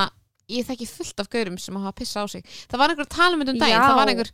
ég 0.52 0.66
þekki 0.68 0.88
fullt 0.90 1.22
af 1.24 1.30
gaurum 1.34 1.58
sem 1.62 1.78
hafa 1.80 1.94
pissa 1.98 2.22
á 2.22 2.26
sig 2.30 2.44
það 2.70 2.82
var 2.82 2.94
einhver 2.94 3.08
talmynd 3.10 3.52
um 3.54 3.60
daginn, 3.62 3.82
það 3.82 3.98
var 3.98 4.12
einhver 4.12 4.32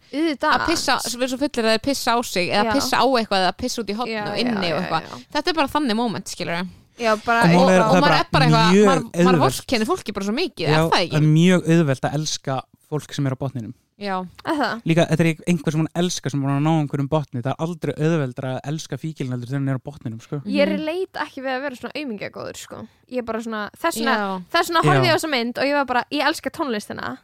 að 0.51 0.65
pissa, 0.67 0.97
sem 1.05 1.23
er 1.23 1.31
svo 1.31 1.39
fullir 1.39 1.69
að 1.71 1.77
pissa 1.85 2.15
á 2.15 2.19
sig 2.27 2.49
eða 2.51 2.65
Já. 2.67 2.73
pissa 2.75 2.99
á 2.99 3.05
eitthvað 3.07 3.45
eða 3.45 3.53
pissa 3.61 3.83
út 3.83 3.91
í 3.91 3.97
hotnu 3.99 4.23
og 4.23 4.39
inni 4.43 4.71
já, 4.71 4.75
og 4.75 4.81
eitthvað 4.81 5.07
já. 5.07 5.19
þetta 5.35 5.53
er 5.53 5.59
bara 5.61 5.73
þannig 5.75 5.99
moment, 5.99 6.31
skilur 6.31 6.63
Já, 7.01 7.15
bara 7.25 7.45
Og 7.47 7.53
og, 7.55 7.55
málið 7.55 7.71
er- 7.73 7.81
og 7.81 7.93
það 7.95 7.95
maður 7.95 8.03
bara 8.03 8.17
er 8.19 8.27
bara 8.35 8.45
eitthvað 8.45 8.73
maður, 8.85 9.05
maður 9.25 9.39
vorkenni 9.45 9.87
fólki 9.87 10.13
bara 10.13 10.27
svo 10.27 10.35
mikið, 10.35 10.65
já, 10.67 10.71
er 10.71 10.81
það 10.81 10.91
það 10.91 11.05
ekki? 11.05 11.15
er 11.21 11.29
mjög 11.31 11.69
auðvelt 11.71 12.07
að 12.09 12.17
elska 12.19 12.57
fólk 12.91 13.15
sem 13.15 13.27
er 13.29 13.33
á 13.33 13.37
botninum 13.41 13.71
það? 13.71 13.80
Líka, 14.01 15.05
þetta 15.11 15.23
er 15.23 15.29
einhver 15.51 15.75
sem 15.75 15.83
hún 15.83 15.91
elskar 16.03 16.33
sem 16.33 16.41
hún 16.41 16.51
er 16.51 16.59
að 16.59 16.65
ná 16.65 16.71
einhverjum 16.73 17.09
botni, 17.11 17.41
það 17.41 17.51
er 17.53 17.65
aldrei 17.65 17.93
auðveldra 17.95 18.53
að 18.57 18.69
elska 18.73 18.99
fíkilnaldur 19.01 19.51
þegar 19.51 19.61
hún 19.63 19.73
er 19.73 19.81
á 19.81 19.87
botninum 19.87 20.21
sko. 20.23 20.41
Ég 20.49 20.67
er 20.67 20.81
leit 20.81 21.21
ekki 21.25 21.43
við 21.45 21.55
að 21.55 21.65
vera 21.67 21.81
svona 21.81 21.97
aumingjagóður 22.01 22.61
sko. 22.61 22.83
Ég 23.11 23.23
er 23.23 23.27
bara 23.27 23.43
svona 23.45 23.65
Þess 23.77 24.01
vegna, 24.01 24.85
horfði 24.85 25.09
ég 25.09 25.13
á 25.13 25.17
þessa 25.17 25.31
mynd 25.31 25.61
og 25.61 25.69
ég 25.69 25.77
var 25.79 25.89
bara, 25.89 26.05
ég 26.13 26.31
elska 26.31 26.53
tónlistina 26.53 27.17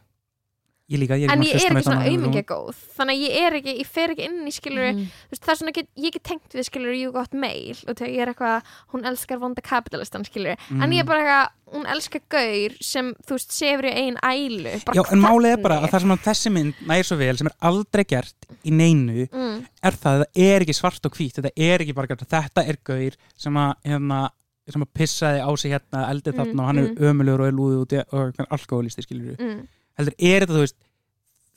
ég 0.88 1.00
líka, 1.02 1.18
ég 1.20 1.28
en 1.32 1.42
ég 1.44 1.52
er 1.58 1.60
ekki 1.76 1.84
svona 1.84 2.00
og- 2.00 2.08
aumingjagóð 2.08 2.78
þannig 2.96 3.18
að 3.18 3.24
ég 3.28 3.42
er 3.44 3.56
ekki, 3.58 3.74
ég 3.82 3.88
fer 3.92 4.10
ekki 4.14 4.24
inn 4.30 4.46
í 4.48 4.54
skilur 4.56 4.94
Mhm. 4.94 5.08
það 5.36 5.50
er 5.52 5.58
svona, 5.60 5.74
get, 5.76 5.88
ég 5.98 6.12
get 6.14 6.24
tengt 6.24 6.50
við 6.56 6.64
skilur 6.70 6.96
you 6.96 7.12
got 7.12 7.34
mail 7.34 7.76
og 7.88 7.96
þegar 7.98 8.14
ég 8.14 8.22
er 8.24 8.32
eitthvað, 8.34 8.62
hún 8.94 9.04
elskar 9.06 9.38
vonda 9.42 9.62
kapitalistan 9.62 10.24
skilur, 10.24 10.56
en 10.72 10.92
ég 10.92 11.00
er 11.00 11.04
Mhm. 11.04 11.06
bara 11.06 11.20
eitthvað 11.24 11.50
hún 11.76 11.86
elskar 11.92 12.22
gaur 12.30 12.72
sem, 12.80 13.14
þú 13.28 13.36
veist, 13.36 13.52
sefur 13.52 13.84
í 13.84 13.94
ein 13.94 14.16
ælu 14.24 14.80
Já, 14.96 15.04
en 15.12 15.20
málið 15.20 15.52
er 15.52 15.58
bara 15.62 15.82
að 15.82 15.90
það 15.92 16.00
sem 16.02 16.12
að 16.12 16.24
þessi 16.24 16.52
mynd 16.52 16.74
nægir 16.88 17.04
svo 17.06 17.18
vel 17.18 17.38
sem 17.38 17.48
er 17.48 17.56
aldrei 17.62 18.04
gert 18.08 18.36
í 18.64 18.72
neinu 18.72 19.28
mm, 19.28 19.68
er 19.84 19.92
það 19.92 20.14
að 20.16 20.24
það 20.24 20.42
er 20.48 20.60
ekki 20.62 20.76
svart 20.80 21.06
og 21.06 21.12
hvít 21.12 21.34
þetta 21.36 21.52
er 21.58 21.80
ekki 21.84 21.94
bara 21.96 22.08
gert, 22.08 22.24
þetta 22.30 22.64
er 22.68 22.78
gaur 22.86 23.12
sem 23.36 23.54
að 23.54 23.74
hérna, 23.86 24.30
sem 24.70 24.82
að 24.84 24.88
pissaði 24.96 25.40
á 25.44 25.52
sig 25.60 25.72
hérna 25.72 26.08
eldið 26.12 26.34
Mm, 26.34 26.40
þarna 26.40 26.60
og 26.62 26.66
hann 26.68 26.78
er 26.80 26.88
mm. 26.88 26.98
ömulegur 26.98 27.40
og 27.42 27.48
er 27.48 27.52
lúðið 27.52 27.82
út 27.84 27.94
og 28.14 28.20
er 28.24 29.44
mm, 29.44 29.68
heldur 29.98 30.16
er 30.20 30.46
þetta 30.46 30.54
þú 30.58 30.64
veist, 30.66 30.78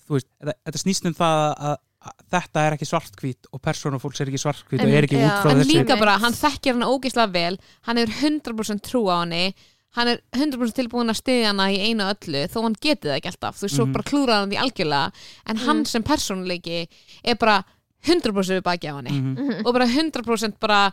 þú 0.07 0.17
veist 0.19 0.29
þetta, 0.41 0.55
þetta 0.67 0.83
snýst 0.85 1.07
um 1.11 1.15
það 1.15 1.41
að, 1.71 1.77
að 2.11 2.15
þetta 2.35 2.63
er 2.67 2.77
ekki 2.79 2.89
svartkvít 2.89 3.51
og 3.53 3.61
persóna 3.61 3.99
fólks 4.01 4.21
er 4.25 4.31
ekki 4.33 4.41
svartkvít 4.41 4.81
og 4.81 4.89
En- 4.89 4.95
er 4.97 5.05
ekki 5.09 5.19
já. 5.21 5.27
út 5.29 5.43
frá 5.45 5.51
en 5.53 5.61
þessu 5.61 5.77
líka 5.77 5.99
bara, 6.01 6.19
hann 6.23 6.33
þekkir 6.39 6.73
hana 6.79 6.89
ógeðslega 6.95 7.33
vel 7.35 7.59
hann 7.89 7.97
hefur 8.01 8.31
100% 8.31 8.81
trú 8.89 9.03
á 9.13 9.21
henni 9.21 9.55
hann 9.99 10.07
er 10.09 10.21
100% 10.39 10.73
tilbúin 10.79 11.11
að 11.11 11.19
styðja 11.19 11.51
hana 11.51 11.67
í 11.75 11.81
einu 11.91 12.07
og 12.07 12.15
öllu 12.15 12.45
þó 12.49 12.63
hann 12.63 12.77
geti 12.81 13.09
það 13.11 13.17
ekki 13.19 13.31
alltaf 13.33 13.57
þú 13.59 13.67
veist, 13.67 13.77
svo 13.77 13.87
Mhm. 13.87 13.93
bara 13.93 14.09
klúraði 14.11 14.41
hann 14.41 14.51
því 14.51 14.59
algjörlega 14.65 15.13
en 15.51 15.57
hann 15.67 15.81
Mm. 15.83 15.87
sem 15.87 16.03
persónuleiki 16.03 16.89
er 17.25 17.35
bara 17.37 17.65
100% 18.07 18.57
við 18.57 18.63
baki 18.63 18.87
á 18.89 18.97
Mhm, 19.03 19.37
mm, 19.37 19.67
og 19.67 19.73
bara 19.75 19.87
100% 19.87 20.55
bara 20.61 20.93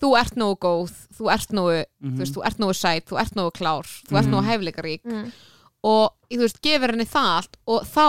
þú 0.00 0.16
ert 0.18 0.34
nógu 0.34 0.56
góð, 0.58 0.90
þú 1.18 1.30
ert 1.32 1.50
nógu 1.52 1.84
mhm. 2.02 2.16
þú 2.16 2.18
veist, 2.18 2.34
þú 2.34 2.42
ert 2.46 2.58
nógu 2.58 2.74
sæt, 2.74 3.04
þú 3.06 3.20
ert 3.20 3.34
nógu 3.36 3.52
klár 3.52 3.84
þú 4.08 4.16
ert 4.18 4.26
Mhm. 4.26 4.32
nógu 4.34 4.44
hæfileikarík 4.48 5.04
mm, 5.04 5.32
og 5.84 6.14
þú 6.30 6.40
veist, 6.44 6.60
gefur 6.62 6.90
henni 6.94 7.06
það 7.08 7.28
allt 7.36 7.56
og 7.66 7.84
þá, 7.86 8.06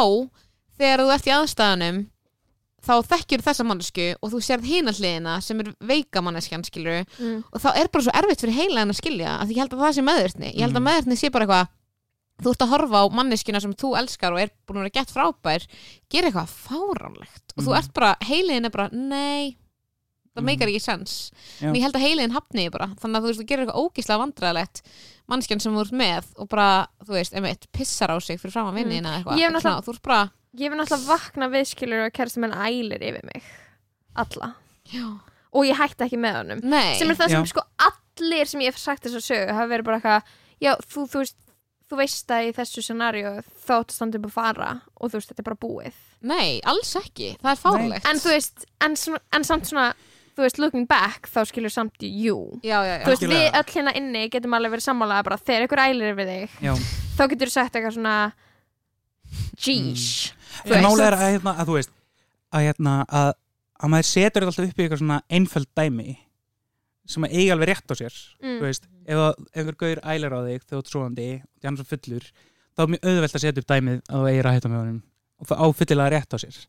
þegar 0.80 1.04
þú 1.06 1.12
ert 1.16 1.28
í 1.30 1.36
aðstæðanum 1.36 2.00
þá 2.80 2.94
þekkjur 3.12 3.42
þessa 3.44 3.64
mannesku 3.68 4.06
og 4.24 4.32
þú 4.32 4.40
sérð 4.42 4.64
hina 4.72 4.92
hliðina 4.96 5.34
sem 5.44 5.60
er 5.60 5.74
veika 5.84 6.22
manneskjan 6.24 6.64
skilur 6.64 7.04
mm, 7.20 7.44
og 7.52 7.60
þá 7.60 7.70
er 7.76 7.90
bara 7.92 8.06
svo 8.06 8.14
erfitt 8.16 8.40
fyrir 8.46 8.56
heila 8.56 8.86
að 8.88 8.96
skilja 9.02 9.34
af 9.42 9.48
því 9.50 9.58
ég 9.58 9.60
held 9.66 9.74
að 9.76 9.84
það 9.84 9.98
sé 9.98 10.06
meðvirtni 10.08 10.54
ég 10.56 10.64
held 10.64 10.76
að 10.78 10.80
Mhm. 10.80 10.88
meðvirtni 10.88 11.18
sé 11.20 11.30
bara 11.36 11.46
eitthvað 11.46 11.68
þú 12.40 12.54
ert 12.54 12.64
að 12.64 12.72
horfa 12.72 13.02
á 13.04 13.06
manneskina 13.12 13.60
sem 13.62 13.74
þú 13.76 13.90
elskar 14.00 14.32
og 14.32 14.40
er 14.40 14.50
búin 14.66 14.80
að 14.80 14.86
vera 14.88 14.96
gett 14.96 15.12
frábær 15.12 15.66
gera 16.10 16.32
eitthvað 16.32 16.54
fáránlegt 16.70 17.46
og 17.58 17.64
þú 17.66 17.70
Mhm. 17.70 17.78
ert 17.84 17.94
bara, 17.94 18.16
heiliðin 18.24 18.66
er 18.66 18.70
bara, 18.72 18.90
nei 18.96 19.58
það 20.40 20.46
Mhm. 20.46 20.50
meikar 20.50 20.72
ekki 20.72 20.82
sens. 20.82 21.32
En 21.62 21.74
ég 21.76 21.82
held 21.86 21.96
að 22.00 22.06
heiliðin 22.08 22.36
hafni 22.36 22.66
því 22.66 22.72
bara. 22.72 22.88
Þannig 23.00 23.20
að 23.20 23.22
þú 23.24 23.30
veist, 23.30 23.40
þú 23.42 23.48
gerir 23.52 23.66
eitthvað 23.68 23.84
ógíslega 23.84 24.22
vandræðilegt 24.24 24.82
manneskjan 25.30 25.62
sem 25.62 25.74
þú 25.76 25.82
ert 25.86 25.92
með 26.00 26.26
og 26.40 26.50
bara, 26.50 26.88
þú 27.06 27.14
veist, 27.20 27.34
einmitt, 27.38 27.68
pissar 27.72 28.10
á 28.10 28.18
sig 28.20 28.40
fyrir 28.42 28.52
fram 28.56 28.72
að 28.72 28.80
vinni 28.82 29.00
mm. 29.02 29.12
eitthvað, 29.24 29.38
Ég 29.40 29.52
náttúrulega- 29.54 29.86
þú 29.86 29.94
ert 29.94 30.02
bara 30.02 30.32
ég 30.58 30.70
vil 30.72 30.80
náttúrulega 30.80 31.06
vakna 31.12 31.50
við 31.54 31.66
skilur 31.70 32.06
og 32.08 32.14
kærast 32.14 32.38
með 32.42 32.56
ælir 32.58 33.02
yfir 33.04 33.24
mig. 33.34 33.44
Alla. 34.16 34.56
Já. 34.92 35.20
og 35.54 35.66
ég 35.66 35.76
hætti 35.78 36.06
ekki 36.06 36.18
með 36.22 36.36
honum. 36.44 36.60
Nei, 36.64 36.96
sem 37.00 37.10
er 37.10 37.16
það 37.16 37.30
sem 37.30 37.44
Já. 37.44 37.48
sko 37.50 37.62
allir 37.80 38.46
sem 38.48 38.62
ég 38.62 38.66
hef 38.70 38.78
sagt 38.78 39.04
þess 39.04 39.18
að 39.18 39.26
sögu 39.30 39.54
hafa 39.54 39.68
verið 39.72 39.86
bara 39.86 39.98
eitthvað 40.00 40.24
já, 40.62 40.76
þú, 40.78 41.06
þú 41.10 41.22
veist 41.24 41.36
þú 41.90 41.98
veist 41.98 42.28
að 42.30 42.46
í 42.46 42.52
þessu 42.54 42.84
scenaríu 42.86 43.32
þá 43.66 43.72
áttu 43.80 43.90
að 43.90 43.96
standa 43.98 44.20
upp 44.20 44.26
að 44.30 44.32
fara 44.36 44.82
og 45.02 45.10
þú 45.10 45.18
veist, 45.18 45.30
þetta 45.32 45.40
er 45.42 45.48
bara 45.50 45.62
búið. 45.66 45.94
Nei, 46.22 46.62
alls 46.70 46.92
ekki, 47.00 47.32
það 47.42 47.50
er 47.50 47.62
fárlegt 47.64 48.06
en 48.12 48.20
þú 48.22 48.30
veist, 48.36 48.66
en, 48.86 48.96
svona, 48.96 49.20
en 49.34 49.44
samt 49.44 49.66
svona 49.66 49.88
þú 50.40 50.46
veist, 50.48 50.60
looking 50.64 50.86
back, 50.90 51.28
þá 51.28 51.42
skilur 51.50 51.74
samt 51.74 52.00
jú 52.08 52.38
Já, 52.64 52.80
já, 52.88 52.94
já. 52.96 53.04
Þú 53.06 53.12
veist, 53.14 53.26
við 53.28 53.58
öll 53.60 53.74
hérna 53.76 53.94
inni 54.00 54.26
getum 54.32 54.56
alveg 54.56 54.74
verið 54.78 54.86
sammálaða 54.88 55.26
bara 55.28 55.38
þegar 55.44 55.66
ykkur 55.68 55.82
ælir 55.84 56.16
við 56.18 56.32
þig 56.34 56.56
Já, 56.70 56.74
þá 57.20 57.24
getur 57.34 57.52
þú 57.52 57.56
sagt 57.58 57.76
eitthvað 57.80 57.98
svona 58.00 58.16
jeez 59.60 60.08
Þú 60.66 60.76
en 60.76 60.84
málega 60.88 61.08
er 61.12 61.16
að, 61.18 61.26
hérna, 61.36 61.54
að 61.62 61.70
þú 61.70 61.76
veist 61.78 61.92
að, 62.50 62.64
hérna, 62.66 62.94
að, 63.20 63.30
að 63.84 63.92
maður 63.94 64.08
setur 64.10 64.44
þetta 64.44 64.50
alltaf 64.52 64.66
upp 64.72 64.80
í 64.82 64.84
eitthvað 64.86 65.02
svona 65.04 65.20
einföld 65.38 65.70
dæmi 65.78 66.16
sem 67.10 67.26
að 67.26 67.36
eiga 67.40 67.54
alveg 67.56 67.70
rétt 67.72 67.90
á 67.90 67.96
sér. 67.98 68.18
Mm. 68.44 68.58
þú 68.60 68.66
veist, 68.68 68.84
ef 69.10 69.22
að- 69.24 69.40
einhver 69.58 69.78
gauður 69.82 70.02
ælar 70.14 70.36
á 70.36 70.40
þig 70.46 70.66
þegar 70.66 70.74
þú 70.76 70.82
ert 70.84 70.92
svoandi, 70.94 71.28
því 71.58 71.70
hann 71.70 71.78
er 71.78 71.82
svo 71.84 71.90
fullur 71.90 72.28
þá 72.30 72.84
er 72.84 72.92
mjög 72.94 73.08
auðvelt 73.10 73.38
að 73.40 73.44
setja 73.46 73.64
upp 73.64 73.70
dæmið 73.72 74.02
að 74.10 74.20
þú 74.20 74.28
eigir 74.30 74.50
að 74.50 74.58
hætta 74.58 74.70
með 74.74 74.82
honum 74.84 75.00
og 75.40 75.50
það 75.50 75.64
á 75.64 75.66
fullilega 75.80 76.14
rétt 76.14 76.36
á 76.36 76.38
sér. 76.44 76.60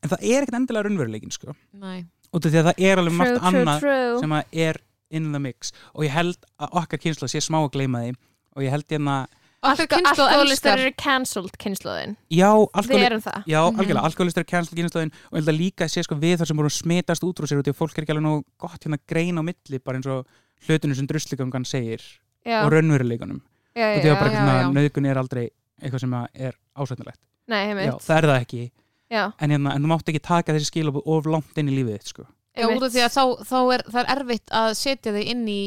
En 0.00 0.10
það 0.14 0.24
er 0.24 0.38
ekkert 0.46 0.58
endilega 0.58 0.86
raunveruleikin 0.88 1.34
sko, 1.36 1.54
Nei, 1.76 2.00
út 2.34 2.44
af 2.48 2.52
því 2.52 2.60
að 2.60 2.68
það 2.70 2.84
er 2.90 3.02
alveg 3.02 3.14
true, 3.14 3.20
margt 3.22 3.38
true, 3.38 3.48
annað 3.52 3.80
true. 3.86 4.18
sem 4.20 4.36
að 4.38 4.60
er 4.66 4.80
in 5.14 5.30
the 5.32 5.40
mix. 5.40 5.72
Og 5.94 6.04
ég 6.06 6.10
held 6.14 6.38
að 6.58 6.78
okkar 6.82 7.02
kynsla 7.06 7.30
sé 7.30 7.42
smá 7.44 7.60
að 7.62 7.72
gleyma 7.76 8.04
því. 8.04 8.14
Og 8.54 8.62
ég 8.66 8.74
held 8.74 8.86
hérna, 8.90 9.16
alkoholistar 9.64 10.78
eru 10.82 10.92
cancelled 11.00 11.54
kynnslóðin 11.60 12.16
já, 12.32 12.50
við 12.52 12.74
alkoholi 12.80 13.06
erum 13.08 13.22
það. 13.24 13.44
Já, 13.48 13.60
Mhm. 13.70 13.78
algjörlega, 13.80 14.04
alkoholistar 14.08 14.40
er 14.44 14.50
cancel 14.50 14.76
kynstöðin 14.78 15.12
og 15.30 15.32
ég 15.32 15.40
held 15.40 15.48
að 15.48 15.58
líka 15.60 15.84
sé 15.88 16.02
sko 16.04 16.14
við 16.14 16.36
þar 16.38 16.46
sem 16.46 16.56
voru 16.56 16.68
að 16.68 16.78
smitast 16.82 17.22
út 17.24 17.40
úr 17.40 17.46
sér 17.48 17.58
út 17.62 17.68
í 17.68 17.72
að 17.72 17.78
fólk 17.80 17.96
er 17.98 18.04
ekki 18.04 18.12
alveg 18.12 18.26
nóg 18.26 18.44
gott 18.58 18.80
hérna 18.84 18.98
að 18.98 19.06
greina 19.08 19.40
á 19.40 19.44
milli 19.44 19.78
bara 19.82 19.96
eins 19.98 20.06
og 20.06 20.26
hlutinu 20.66 20.94
sem 20.94 21.06
drusligangan 21.06 21.64
segir 21.64 22.00
já, 22.44 22.64
og 22.64 22.72
raunveruleikunum 22.72 23.40
og 23.40 24.02
því 24.02 24.10
að 24.12 24.20
bara 24.20 24.68
nöðgun 24.70 25.08
er 25.10 25.16
aldrei 25.16 25.50
eitthvað 25.82 26.00
sem 26.00 26.10
að 26.12 26.26
er 26.34 26.54
ásætnilegt 26.76 27.20
nei, 27.48 27.64
Já, 27.64 27.74
heimitt 27.74 28.02
það 28.04 28.16
er 28.16 28.28
það 28.28 28.40
ekki 28.44 28.70
en, 29.10 29.50
hérna, 29.50 29.74
en 29.74 29.82
þú 29.82 29.90
mátt 29.90 30.08
ekki 30.08 30.20
taka 30.22 30.52
þessi 30.56 30.70
skilabóð 30.72 31.02
of 31.06 31.26
langt 31.26 31.58
inn 31.58 31.68
í 31.68 31.76
lífið 31.76 31.98
þitt 31.98 32.08
sko. 32.14 32.24
Já, 32.56 32.66
út 32.70 32.82
af 32.86 32.92
því 32.94 33.02
að 33.04 33.12
þá, 33.14 33.24
þá 33.50 33.58
er 33.74 33.82
það 33.90 34.00
er 34.04 34.10
erfitt 34.14 34.50
að 34.54 34.74
setja 34.78 35.12
þau 35.12 35.22
inn 35.34 35.44
í 35.48 35.60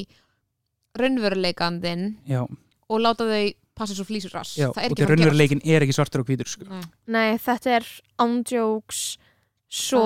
raunveruleikandin 0.97 2.05
Já, 2.27 2.41
og 2.89 3.01
láta 3.03 3.27
þau 3.27 3.41
passa 3.77 3.93
svo 3.93 4.05
flýsur 4.09 4.33
rass 4.33 4.55
já 4.57 4.71
það 4.73 4.81
er 4.81 4.89
og 4.89 4.95
ekki 4.95 5.03
því 5.03 5.09
raunveruleikin 5.11 5.61
er 5.69 5.85
ekki 5.85 5.93
svartur 5.97 6.23
og 6.23 6.29
hvítur 6.31 6.49
sko. 6.49 6.65
Nei. 6.71 6.81
nei, 7.13 7.37
þetta 7.37 7.75
er 7.77 7.85
ándjóks 8.23 9.01
svo 9.69 10.05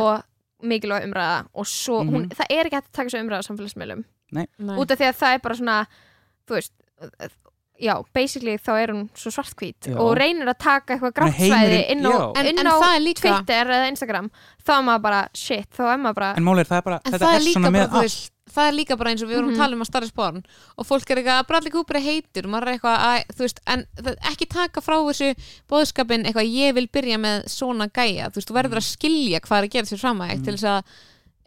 mikilvæg 0.62 1.06
umræða 1.08 1.38
og 1.58 1.66
svo, 1.70 2.02
hún, 2.04 2.26
Mhm. 2.28 2.34
það 2.38 2.52
er 2.58 2.66
ekki 2.68 2.76
hægt 2.82 2.90
að 2.90 2.98
taka 3.00 3.10
svo 3.10 3.22
umræða 3.24 3.42
á 3.42 3.48
samfélagsmiðlum. 3.50 4.04
Nei. 4.32 4.48
út 4.60 4.92
af 4.92 4.98
því 5.00 5.08
að 5.12 5.18
það 5.22 5.34
er 5.36 5.40
bara 5.44 5.56
svona 5.56 5.78
þú 6.48 6.54
veist 6.56 6.74
já, 7.82 7.96
basically 8.14 8.58
þá 8.62 8.72
er 8.84 8.92
hún 8.94 9.08
svo 9.18 9.32
svartkvít 9.34 9.90
Já. 9.92 9.96
og 9.98 10.14
reynir 10.20 10.48
að 10.52 10.58
taka 10.62 10.96
eitthvað 10.96 11.16
grátsvæði 11.18 11.80
inn 11.96 12.06
á, 12.06 12.32
en, 12.38 12.46
inn 12.52 12.60
en 12.62 12.68
á 12.70 12.76
það 12.78 12.96
er 12.96 13.02
líka 13.08 13.22
Twitter 13.26 13.72
eða 13.78 13.88
Instagram 13.92 14.30
þá 14.62 14.72
er 14.78 14.86
maður 14.90 15.02
bara, 15.08 15.22
shit, 15.34 15.68
þá 15.74 15.82
er 15.96 15.98
maður 16.04 16.20
bara 16.22 16.34
En 16.38 16.46
málega 16.46 16.70
það 16.72 16.78
er 16.78 16.86
bara, 16.92 17.02
en 17.06 17.12
þetta 17.18 17.32
er 17.32 17.42
er 17.42 17.48
svona 17.50 17.72
bara, 17.72 17.78
með 17.80 17.88
allt 17.98 18.06
veist, 18.06 18.32
það 18.52 18.68
er 18.68 18.74
líka 18.76 18.98
bara 19.00 19.12
eins 19.14 19.22
og 19.24 19.30
við 19.32 19.38
vorum 19.40 19.48
Mhm. 19.52 19.56
að 19.56 19.62
tala 19.64 19.76
um 19.78 19.82
að 19.82 19.88
starra 19.90 20.08
spórn 20.12 20.40
og 20.78 20.86
fólk 20.88 21.10
er 21.14 21.18
eitthvað 21.22 21.38
að 21.40 21.48
Bradley 21.48 21.72
Cooper 21.72 21.96
er 21.96 22.04
heitur 22.08 22.46
og 22.46 22.52
maður 22.52 22.68
er 22.68 22.74
eitthvað 22.76 22.98
að, 23.08 23.36
þú 23.38 23.46
veist, 23.46 23.62
en 23.66 23.86
ekki 24.32 24.48
taka 24.52 24.82
frá 24.84 24.98
þessu 25.08 25.30
bóðskapin 25.72 26.26
eitthvað 26.28 26.52
ég 26.52 26.74
vil 26.76 26.88
byrja 26.92 27.18
með 27.22 27.46
svona 27.48 27.88
gæja 27.96 28.28
þú 28.30 28.36
veist, 28.42 28.50
þú 28.52 28.58
verður 28.60 28.82
að 28.82 28.90
skilja 28.92 29.40
hvað 29.46 29.58
er 29.62 29.68
að 29.70 29.74
gera 29.78 29.86
sér 29.94 30.00
fram 30.04 30.20
að 30.22 30.36
Mm. 30.36 30.44
til 30.44 30.54
þess 30.58 30.68
að 30.68 30.84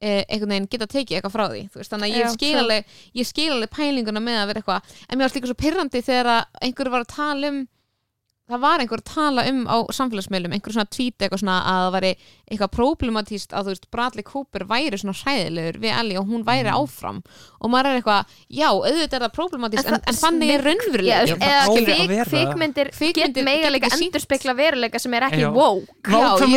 einhvern 0.04 0.54
veginn 0.54 0.68
geta 0.70 0.88
tekið 0.90 1.18
eitthvað 1.18 1.34
frá 1.37 1.44
því 1.50 1.62
veist, 1.75 1.92
þannig 1.92 2.08
að 2.08 2.16
ég 2.18 2.25
Já, 2.25 2.32
skil 2.34 2.50
true. 2.52 2.62
alveg 2.64 2.99
ég 3.20 3.28
skil 3.30 3.50
alveg 3.54 3.73
pælinguna 3.75 4.25
með 4.25 4.40
að 4.40 4.50
vera 4.50 4.62
eitthvað 4.62 4.99
en 5.08 5.18
mér 5.18 5.25
varst 5.26 5.38
líka 5.38 5.50
svo 5.50 5.61
pyrrandi 5.64 6.02
þegar 6.04 6.30
að 6.34 6.66
einhverju 6.68 6.94
var 6.94 7.06
að 7.06 7.14
tala 7.14 7.52
um 7.52 7.62
það 8.45 8.61
var 8.61 8.83
einhver 8.83 9.01
að 9.01 9.09
tala 9.09 9.43
um 9.49 9.61
á 9.65 9.77
samfélagsmiðlum 9.97 10.53
einhver 10.53 10.75
svona 10.75 10.91
tweet 10.93 11.17
eitthvað 11.25 11.41
svona 11.41 11.55
að 11.65 11.79
það 11.87 11.95
væri 11.95 12.11
eitthvað 12.53 12.71
problematíst 12.77 13.55
að 13.57 13.65
þú 13.65 13.73
veist 13.73 13.87
Bradley 13.95 14.25
Cooper 14.29 14.65
væri 14.69 14.99
svona 15.01 15.15
hræðilegur 15.17 15.79
við 15.81 15.95
Ellie 16.01 16.19
og 16.21 16.27
hún 16.29 16.45
væri 16.45 16.69
Mm. 16.69 16.77
áfram. 16.77 17.23
Og 17.65 17.71
maður 17.73 17.87
er 17.89 18.01
eitthvað, 18.03 18.27
já, 18.53 18.69
auðvitað 18.69 19.17
er 19.17 19.25
það 19.25 19.33
problematíst 19.39 19.87
en, 19.89 19.95
það- 19.95 20.09
en 20.13 20.15
þannig 20.21 20.51
er 20.55 20.63
Já, 21.29 21.37
eða 21.41 21.65
Kvikmyndir 22.45 22.91
get 23.35 23.45
mega 23.45 23.63
geta 23.65 23.73
líka 23.73 23.87
ekki 23.89 23.97
sýnt. 23.97 24.13
endurspegla 24.13 24.55
veruleika 24.61 24.99
sem 25.01 25.15
er 25.15 25.23
ekki 25.31 25.41
Já. 25.41 25.51
woke 25.53 25.87
Já, 26.05 26.37
hvað 26.37 26.49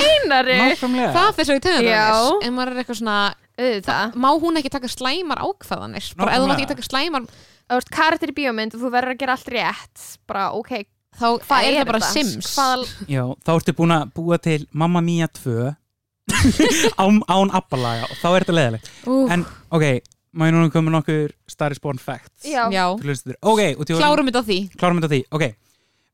meinar 0.00 0.48
Nákvæmlega. 0.72 1.12
Það 1.12 1.34
fyrir 1.36 1.44
svo 1.44 1.54
í 1.54 1.60
Já. 1.92 2.46
en 2.48 2.54
maður 2.56 2.72
er 2.72 2.80
eitthvað 2.84 3.00
svona, 3.02 3.34
auðvitað. 3.58 4.14
má 4.14 4.28
hún 4.40 4.56
ekki 4.62 4.70
taka 4.70 4.88
slæmar 4.88 5.38
ef 6.32 6.38
þú 6.40 6.46
mátt 6.48 6.48
Nákvæmlega. 6.48 6.56
ekki 6.56 6.68
taka 6.72 6.82
slæmar 6.88 7.26
karakter 7.92 8.28
í 8.32 8.32
bíómynd 8.32 8.74
og 8.74 8.80
þú 8.80 8.90
verður 8.96 9.12
að 9.12 9.18
gera 9.18 9.32
allt 9.36 9.48
rétt. 9.52 10.18
Bara 10.26 10.52
ok, 10.56 10.86
þá 11.18 11.26
hvað 11.44 11.66
er 11.68 11.76
það 11.78 11.90
bara 11.90 12.00
þetta? 12.04 12.30
Sims. 12.30 13.08
Já, 13.10 13.24
þá 13.44 13.52
ertu 13.56 13.74
búin 13.78 13.94
að 13.96 14.12
búa 14.16 14.38
til 14.42 14.60
Mamma 14.72 15.02
Mia 15.04 15.28
2 15.40 15.74
án, 17.02 17.20
án 17.24 17.52
appalaga 17.56 18.08
og 18.08 18.18
þá 18.20 18.28
er 18.28 18.44
þetta 18.44 18.56
leðilegt 18.58 18.90
Úf, 19.08 19.30
En 19.32 19.44
ok, 19.72 19.86
maður 20.36 20.56
núna 20.58 20.72
komið 20.74 20.94
nokkur 20.98 21.32
Star 21.48 21.72
is 21.72 21.80
Born 21.80 22.00
facts? 22.02 22.44
Já, 22.44 22.66
já, 22.72 22.84
Fyrir 22.98 23.14
hlustendur. 23.14 23.40
Ok, 23.40 23.62
og 23.78 23.88
til 23.88 23.96
klárum 23.98 24.28
þetta 24.28 24.44
á 24.44 24.48
því. 24.50 24.58
Klárum 24.76 25.00
þetta 25.00 25.08
á 25.08 25.14
því. 25.14 25.22
Ok, 25.38 25.46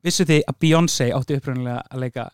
vissu 0.07 0.27
þið 0.29 0.43
að 0.53 0.59
Beyoncé 0.63 1.11
átti 1.17 1.39
upprunnilega 1.41 1.83
að 1.91 2.05
leika 2.05 2.29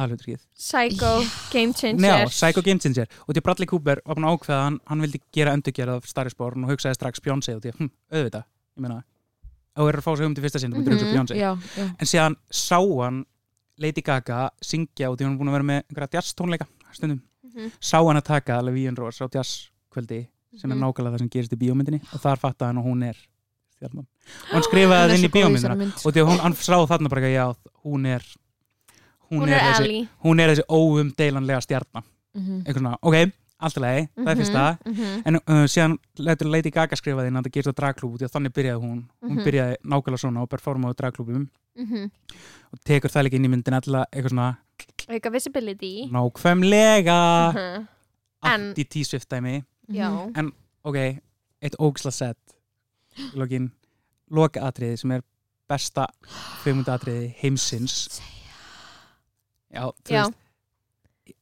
aðhlutrið 0.00 0.38
Psycho, 0.54 1.12
Game 1.50 1.74
Já, 1.74 1.82
Changer 1.90 2.30
Psycho 2.30 2.62
Game 2.62 2.82
Changer. 2.82 3.10
Og 3.26 3.34
til 3.34 3.42
Bradley 3.44 3.68
Cooper 3.70 4.02
var 4.06 4.18
búin 4.18 4.28
að 4.28 4.36
ákveða 4.38 4.58
að 4.58 4.64
hann, 4.68 4.80
hann 4.86 5.04
vildi 5.04 5.20
gera 5.34 5.54
endurgerð 5.58 5.96
af 5.98 6.08
Star 6.10 6.30
is 6.30 6.36
Born 6.38 6.64
og 6.64 6.70
hugsaði 6.72 6.98
strax 6.98 7.22
Beyoncé 7.24 7.56
og 7.56 7.64
því 7.64 7.72
að, 7.72 7.80
hm, 7.80 7.90
auðvitað 8.14 8.44
ég 8.46 8.84
meina, 8.84 9.00
á 9.80 9.82
er 9.88 9.96
að 9.96 10.04
fá 10.04 10.12
sig 10.16 10.26
um 10.26 10.34
til 10.36 10.44
fyrsta 10.44 10.60
sinn 10.60 10.72
þú 10.72 10.76
myndir 10.84 10.98
hugsa 11.00 11.34
Mhm, 11.34 11.40
já. 11.40 11.56
en 11.98 12.06
síðan 12.06 12.36
sá 12.52 12.78
hann 13.02 13.24
Lady 13.78 14.02
Gaga 14.02 14.50
syngja 14.60 15.08
og 15.10 15.16
því 15.18 15.24
hann 15.24 15.38
var 15.38 15.40
búin 15.40 15.48
að 15.48 15.56
vera 15.56 15.68
með 15.70 15.82
einhverja 15.88 16.12
jazz 16.12 16.34
tónleika 16.34 16.66
stundum 16.92 17.20
Mhm. 17.44 17.70
sá 17.80 17.98
hann 18.04 18.16
að 18.16 18.24
taka 18.24 18.60
Levíun 18.62 18.96
Rós 18.96 19.20
á 19.20 19.26
jazzkvöldi 19.28 20.26
sem 20.58 20.70
er 20.70 20.76
Mhm. 20.76 20.82
nákvæmlega 20.84 21.14
það 21.14 21.18
sem 21.18 21.28
gerist 21.30 21.52
í 21.52 21.56
bíómyndinni 21.56 22.00
og 22.12 22.20
þar 22.20 22.36
fattaði 22.38 22.66
hann 22.66 22.76
að 22.78 22.86
hún 22.86 23.04
er 23.08 23.16
stjarnan 23.76 24.06
og 24.06 24.52
hann 24.52 24.62
skrifaði 24.62 25.08
það 25.08 25.14
inn 25.16 25.24
í 25.24 25.32
bíómyndina 25.32 26.06
og 26.06 26.12
því 26.12 26.20
að 26.20 26.38
hann 26.40 26.52
sá 26.54 26.76
þarna 26.86 27.08
bara 27.08 27.20
ekki, 27.22 27.34
já, 27.34 27.54
hún 27.84 28.06
er 28.06 28.22
hún, 29.30 29.40
hún 29.40 29.48
er, 29.48 29.60
er 29.62 29.74
þessi, 29.74 30.08
er 30.40 30.50
þessi 30.50 30.66
óumdeilanlega 30.68 31.60
stjarnan 31.62 32.04
Mhm. 32.34 32.62
eitthvað 32.64 32.82
svona, 32.82 32.98
ok, 33.60 33.64
allt 33.66 33.76
í 33.76 33.80
lagi, 33.84 34.08
það 34.16 34.30
er 34.32 34.36
fyrsta. 34.40 34.64
Mhm, 34.86 34.94
mhm. 34.94 35.22
en 35.26 35.36
uh, 35.36 35.64
síðan 35.68 35.96
lætur 36.18 36.50
Lady 36.50 36.70
Gaga 36.70 36.96
skrifa 36.96 37.22
því 37.24 37.30
að 37.30 37.44
það 37.44 37.52
gerist 37.56 37.72
á 37.72 37.78
dragklúbu 37.80 38.18
því 38.18 38.26
að 38.28 38.34
þannig 38.36 38.54
byrjaði 38.56 38.80
hún. 38.82 38.98
Hún 39.22 39.36
Mhm. 39.36 39.44
byrjaði 39.44 39.76
nákvæmlega 39.84 40.22
svona 40.24 40.42
og 40.42 40.48
performaði 40.50 40.94
á 40.94 41.00
dragklúbum 41.00 41.48
Mhm. 41.76 42.10
og 42.72 42.78
tekur 42.84 43.10
það 43.10 43.24
líka 43.28 43.36
inn 43.36 43.44
í 43.44 43.48
myndin 43.50 43.74
alltaf 43.74 44.06
eitthvað 44.12 44.30
svona 44.30 44.58
auka 45.08 45.30
visibility. 45.30 46.08
Nákvæmlega. 46.10 47.52
Mhm. 47.54 47.88
Allt 48.42 48.78
í 48.78 48.84
tísviftæmi 48.88 49.64
en 50.36 50.52
ok, 50.84 51.20
eitt 51.62 51.76
ógisla 51.78 52.10
sett 52.12 52.38
lokin, 53.34 53.70
loka 54.30 54.60
atriði 54.60 54.96
sem 54.98 55.10
er 55.12 55.22
besta 55.68 56.06
atriði 56.64 57.34
heimsins. 57.42 58.20
Já, 59.72 59.90
þú 60.04 60.10
veist 60.10 60.34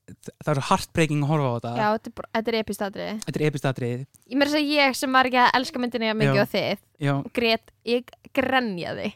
það 0.08 0.50
er 0.52 0.58
svo 0.60 0.66
heartbreaking 0.70 1.22
að 1.24 1.30
horfa 1.32 1.48
á 1.48 1.54
þetta. 1.58 1.72
Já 1.78 1.88
þetta 1.94 2.10
er 2.10 2.28
þetta 2.38 2.52
er 2.52 2.58
epistadri 2.62 3.08
þetta 3.24 3.40
er 3.40 3.46
epist 3.48 3.68
atriði. 3.70 4.06
Ég 4.28 4.36
meira 4.40 4.50
að 4.50 4.56
segja 4.58 4.88
ég 4.88 4.98
sem 4.98 5.16
var 5.18 5.28
ekki 5.30 5.40
að 5.44 5.50
elska 5.60 5.82
myndinni 5.82 6.10
að 6.12 6.20
mikið 6.22 6.38
Já. 6.38 6.44
á 6.44 6.52
þið. 6.54 6.84
Já, 7.08 7.14
grét, 7.38 7.72
ég 7.88 8.12
grenjaði 8.38 9.08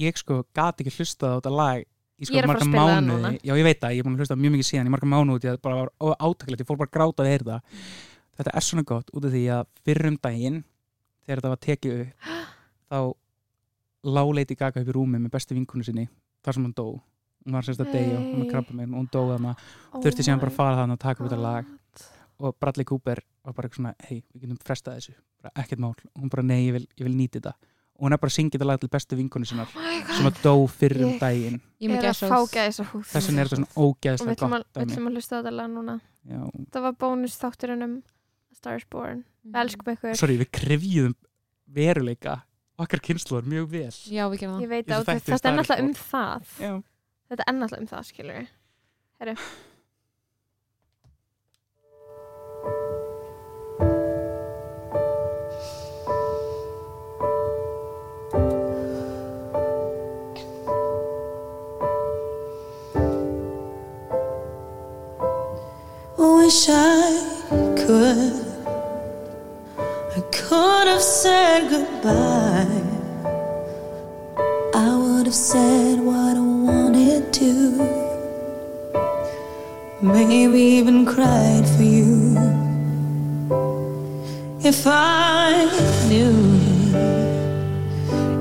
ég 0.00 0.20
sko 0.20 0.42
gat 0.56 0.80
ekki 0.80 0.92
hlustað 0.98 1.34
á 1.34 1.38
þetta 1.40 1.52
lag 1.54 1.82
í 2.20 2.28
sko 2.28 2.36
Ég 2.36 2.42
er 2.42 2.46
að 2.46 2.52
fara 2.52 2.60
að 2.60 2.68
spila 2.68 2.86
það 2.90 3.02
núna. 3.06 3.30
já 3.40 3.52
ég 3.56 3.66
veit 3.66 3.80
það, 3.80 3.94
ég 3.96 4.00
er 4.00 4.06
búin 4.06 4.14
að 4.16 4.22
hlusta 4.24 4.36
mjög 4.40 4.54
mikið 4.54 4.68
síðan 4.70 4.90
í 4.90 4.92
marga 4.94 5.10
mánuði 5.10 5.40
því 5.40 5.50
að 5.50 5.56
það 5.56 5.64
bara 5.66 5.80
var 5.80 6.16
átaklegt, 6.20 6.60
ég 6.62 6.68
fór 6.68 6.78
bara 6.80 6.90
að 6.90 6.96
gráta 6.96 7.24
að 7.24 7.30
heyra 7.30 7.48
það. 7.50 7.84
Þetta 8.40 8.54
er 8.56 8.66
svona 8.66 8.84
gott 8.88 9.10
út 9.12 9.26
af 9.26 9.34
því 9.34 9.42
að 9.56 9.64
fyrrum 9.84 10.16
daginn 10.20 10.58
þegar 11.24 11.40
þetta 11.40 11.52
var 11.52 11.62
tekið 11.66 11.96
upp 12.00 12.30
þá 12.90 12.98
lá 14.10 14.22
Lady 14.32 14.56
Gaga 14.56 14.80
upp 14.80 14.88
í 14.90 14.96
rúmi 14.96 15.20
með 15.20 15.34
bestu 15.34 15.56
vinkunu 15.56 15.84
sinni 15.84 16.06
þar 16.44 16.56
sem 16.56 16.64
hann 16.64 16.76
dó 16.76 16.86
hún 17.46 17.56
var 17.56 17.66
sérst 17.66 17.82
að 17.82 17.92
deyja, 17.94 18.18
hún 18.18 18.28
Nei. 18.30 18.42
var 18.42 18.50
krabba 18.54 18.76
með 18.76 18.92
og 18.92 19.00
hún 19.00 19.10
dó 19.10 19.20
þarna, 19.32 19.56
Oh 19.90 20.04
þurfti 20.04 20.26
síðan 20.26 20.42
bara 20.42 20.52
að 20.52 20.60
fara 20.60 20.78
þarna 20.80 20.96
og 20.96 21.02
taka 21.02 21.22
upp 21.24 21.30
þetta 21.30 21.42
lag. 21.42 21.74
Og 22.40 22.54
Bradley 22.56 22.86
Cooper 22.88 23.20
var 23.44 23.56
bara 23.56 23.68
eitthvað 23.68 23.80
svona 23.82 23.94
hei, 24.08 24.22
við 24.32 24.46
getum 24.46 24.60
frestað 24.64 25.00
þessu, 25.00 25.16
bara 25.42 25.52
ekkert 25.60 25.82
mál. 25.82 25.92
Og 25.92 26.22
hún 26.22 26.32
bara 26.32 26.46
nei, 26.46 26.60
ég 26.66 26.76
vil, 26.78 26.86
ég 26.96 27.08
vil 27.08 27.16
nýta 27.16 27.40
þetta. 27.40 27.54
Og 28.00 28.06
hún 28.06 28.16
er 28.16 28.20
bara 28.22 28.32
að 28.32 28.36
syngja 28.38 28.56
þetta 28.56 28.68
lag 28.70 28.80
til 28.80 28.88
bestu 28.88 29.16
vinkunu 29.18 29.48
sinnar 29.48 29.68
Oh 29.76 30.14
sem 30.16 30.28
að 30.30 30.38
dó 30.44 30.54
fyrir 30.72 31.04
um 31.04 31.18
daginn. 31.20 31.58
Ég 31.80 31.92
er 31.92 32.00
að 32.00 32.06
gæsa 32.08 32.30
fá 32.30 32.38
gæsa 32.48 32.86
húð 32.88 33.04
þess 33.10 33.28
vegna 33.28 33.42
er 33.42 33.50
þetta 33.50 33.58
svona 33.58 33.68
og 33.76 33.98
við 34.00 34.10
að, 34.10 34.40
gott 34.40 34.40
við 34.40 34.80
dæmi. 34.80 34.94
ætlum 34.94 35.10
að 35.10 35.18
hlusta 35.18 35.32
á 35.32 35.38
þetta 35.38 35.52
lag 35.56 35.68
núna. 35.74 35.96
Já. 36.30 36.40
það 36.72 36.86
var 36.86 36.96
bónus 37.00 37.36
þátturinn 37.40 37.84
um 37.86 37.94
A 38.00 38.56
Star 38.56 38.80
is 38.80 38.86
Born. 38.90 39.24
Við 39.44 39.60
elskum 39.62 39.92
ykkur. 39.94 40.16
Sorry, 40.18 40.38
við 40.40 40.50
krefjum 40.56 41.14
veruleika. 41.70 42.40
Okkar 42.80 43.02
kynsluðar 43.04 43.48
mjög 43.48 43.68
vel. 43.74 43.92
Já, 44.08 44.24
við 44.32 44.42
gerum 44.42 44.56
það. 44.56 44.64
Ég 44.64 44.72
veit 44.72 44.92
að 44.96 45.06
þættir 45.10 45.34
þetta 45.34 45.50
er 45.50 45.56
náttúrulega 45.58 45.84
um 45.84 45.94
það. 46.00 46.54
Já. 46.64 46.72
Et 47.30 47.40
annat 47.46 47.72
er 47.72 47.76
lemthas, 47.76 47.98
um 47.98 48.04
skilur 48.04 48.46
Herru 49.20 49.36
wish 66.50 66.68
I 66.68 67.74
could. 67.76 68.34
I 70.16 70.20
could 70.32 70.88
have 70.88 71.00
said 71.00 71.70
goodbye. 71.70 72.82
I 74.74 74.96
would 74.96 75.26
have 75.26 75.34
said 75.34 76.00
what 76.00 76.29
too. 77.40 77.72
Maybe 80.02 80.60
even 80.78 81.06
cried 81.06 81.66
for 81.74 81.86
you. 81.96 82.36
If 84.70 84.80
I 84.86 85.48
knew 86.08 86.36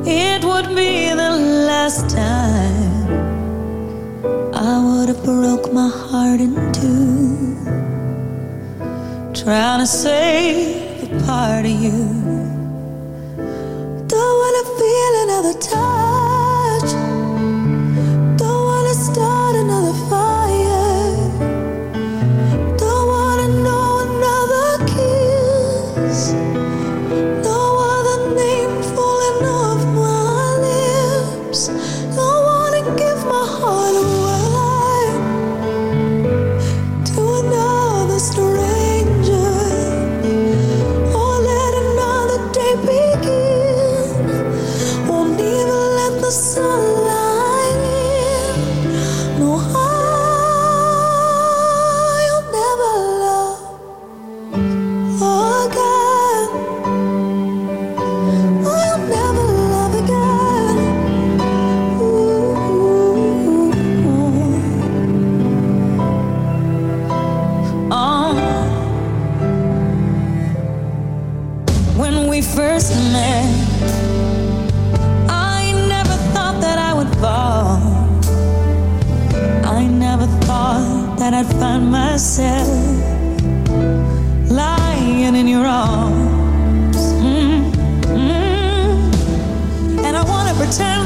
it 0.05 0.43
would 0.49 0.69
be 0.79 0.93
the 1.21 1.31
last 1.69 2.09
time, 2.09 3.07
I 4.69 4.73
would 4.85 5.07
have 5.11 5.23
broke 5.23 5.71
my 5.71 5.89
heart 6.03 6.41
in 6.47 6.53
two. 6.79 7.55
Trying 9.41 9.79
to 9.83 9.87
save 9.87 11.03
a 11.07 11.25
part 11.25 11.63
of 11.71 11.75
you. 11.85 12.01
Don't 14.13 14.35
wanna 14.41 14.65
feel 14.79 15.13
another 15.25 15.55
time. 15.73 15.98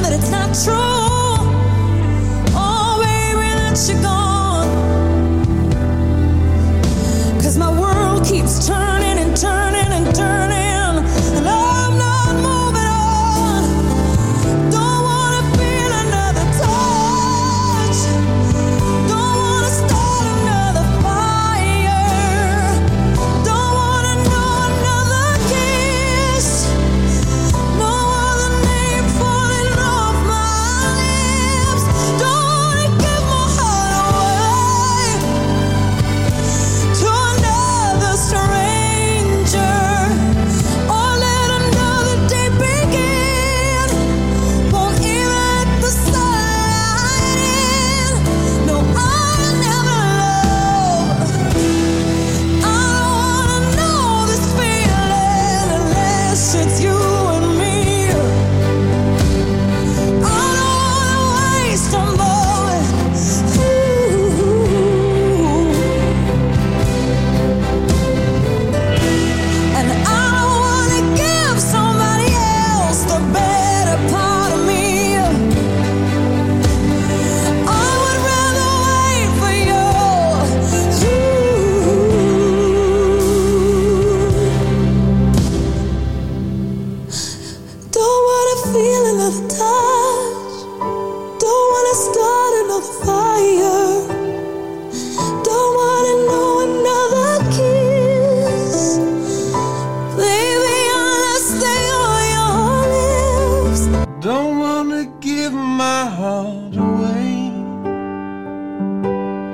that 0.04 0.12
it's 0.12 0.30
not 0.30 0.54
true. 0.54 0.76
Oh, 2.56 3.00
baby, 3.02 3.48
that 3.56 3.78
you're 3.88 4.02
gone. 4.02 4.23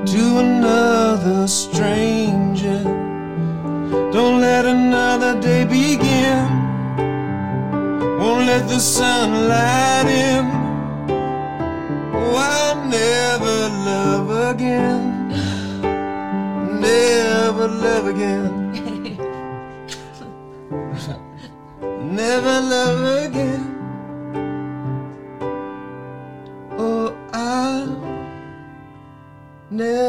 to 0.06 0.40
another 0.40 1.48
stranger. 1.48 2.84
Don't 4.12 4.42
let 4.42 4.66
another 4.66 5.40
day 5.40 5.66
begin. 5.66 6.48
Won't 8.20 8.48
let 8.48 8.68
the 8.68 8.80
sunlight 8.80 10.08
in. 10.08 10.46
Oh, 12.14 12.36
I'll 12.36 12.86
never 12.86 13.58
love 13.90 14.30
again. 14.52 15.30
Never 16.80 17.68
love 17.68 18.08
again. 18.08 18.59
no. 29.80 30.09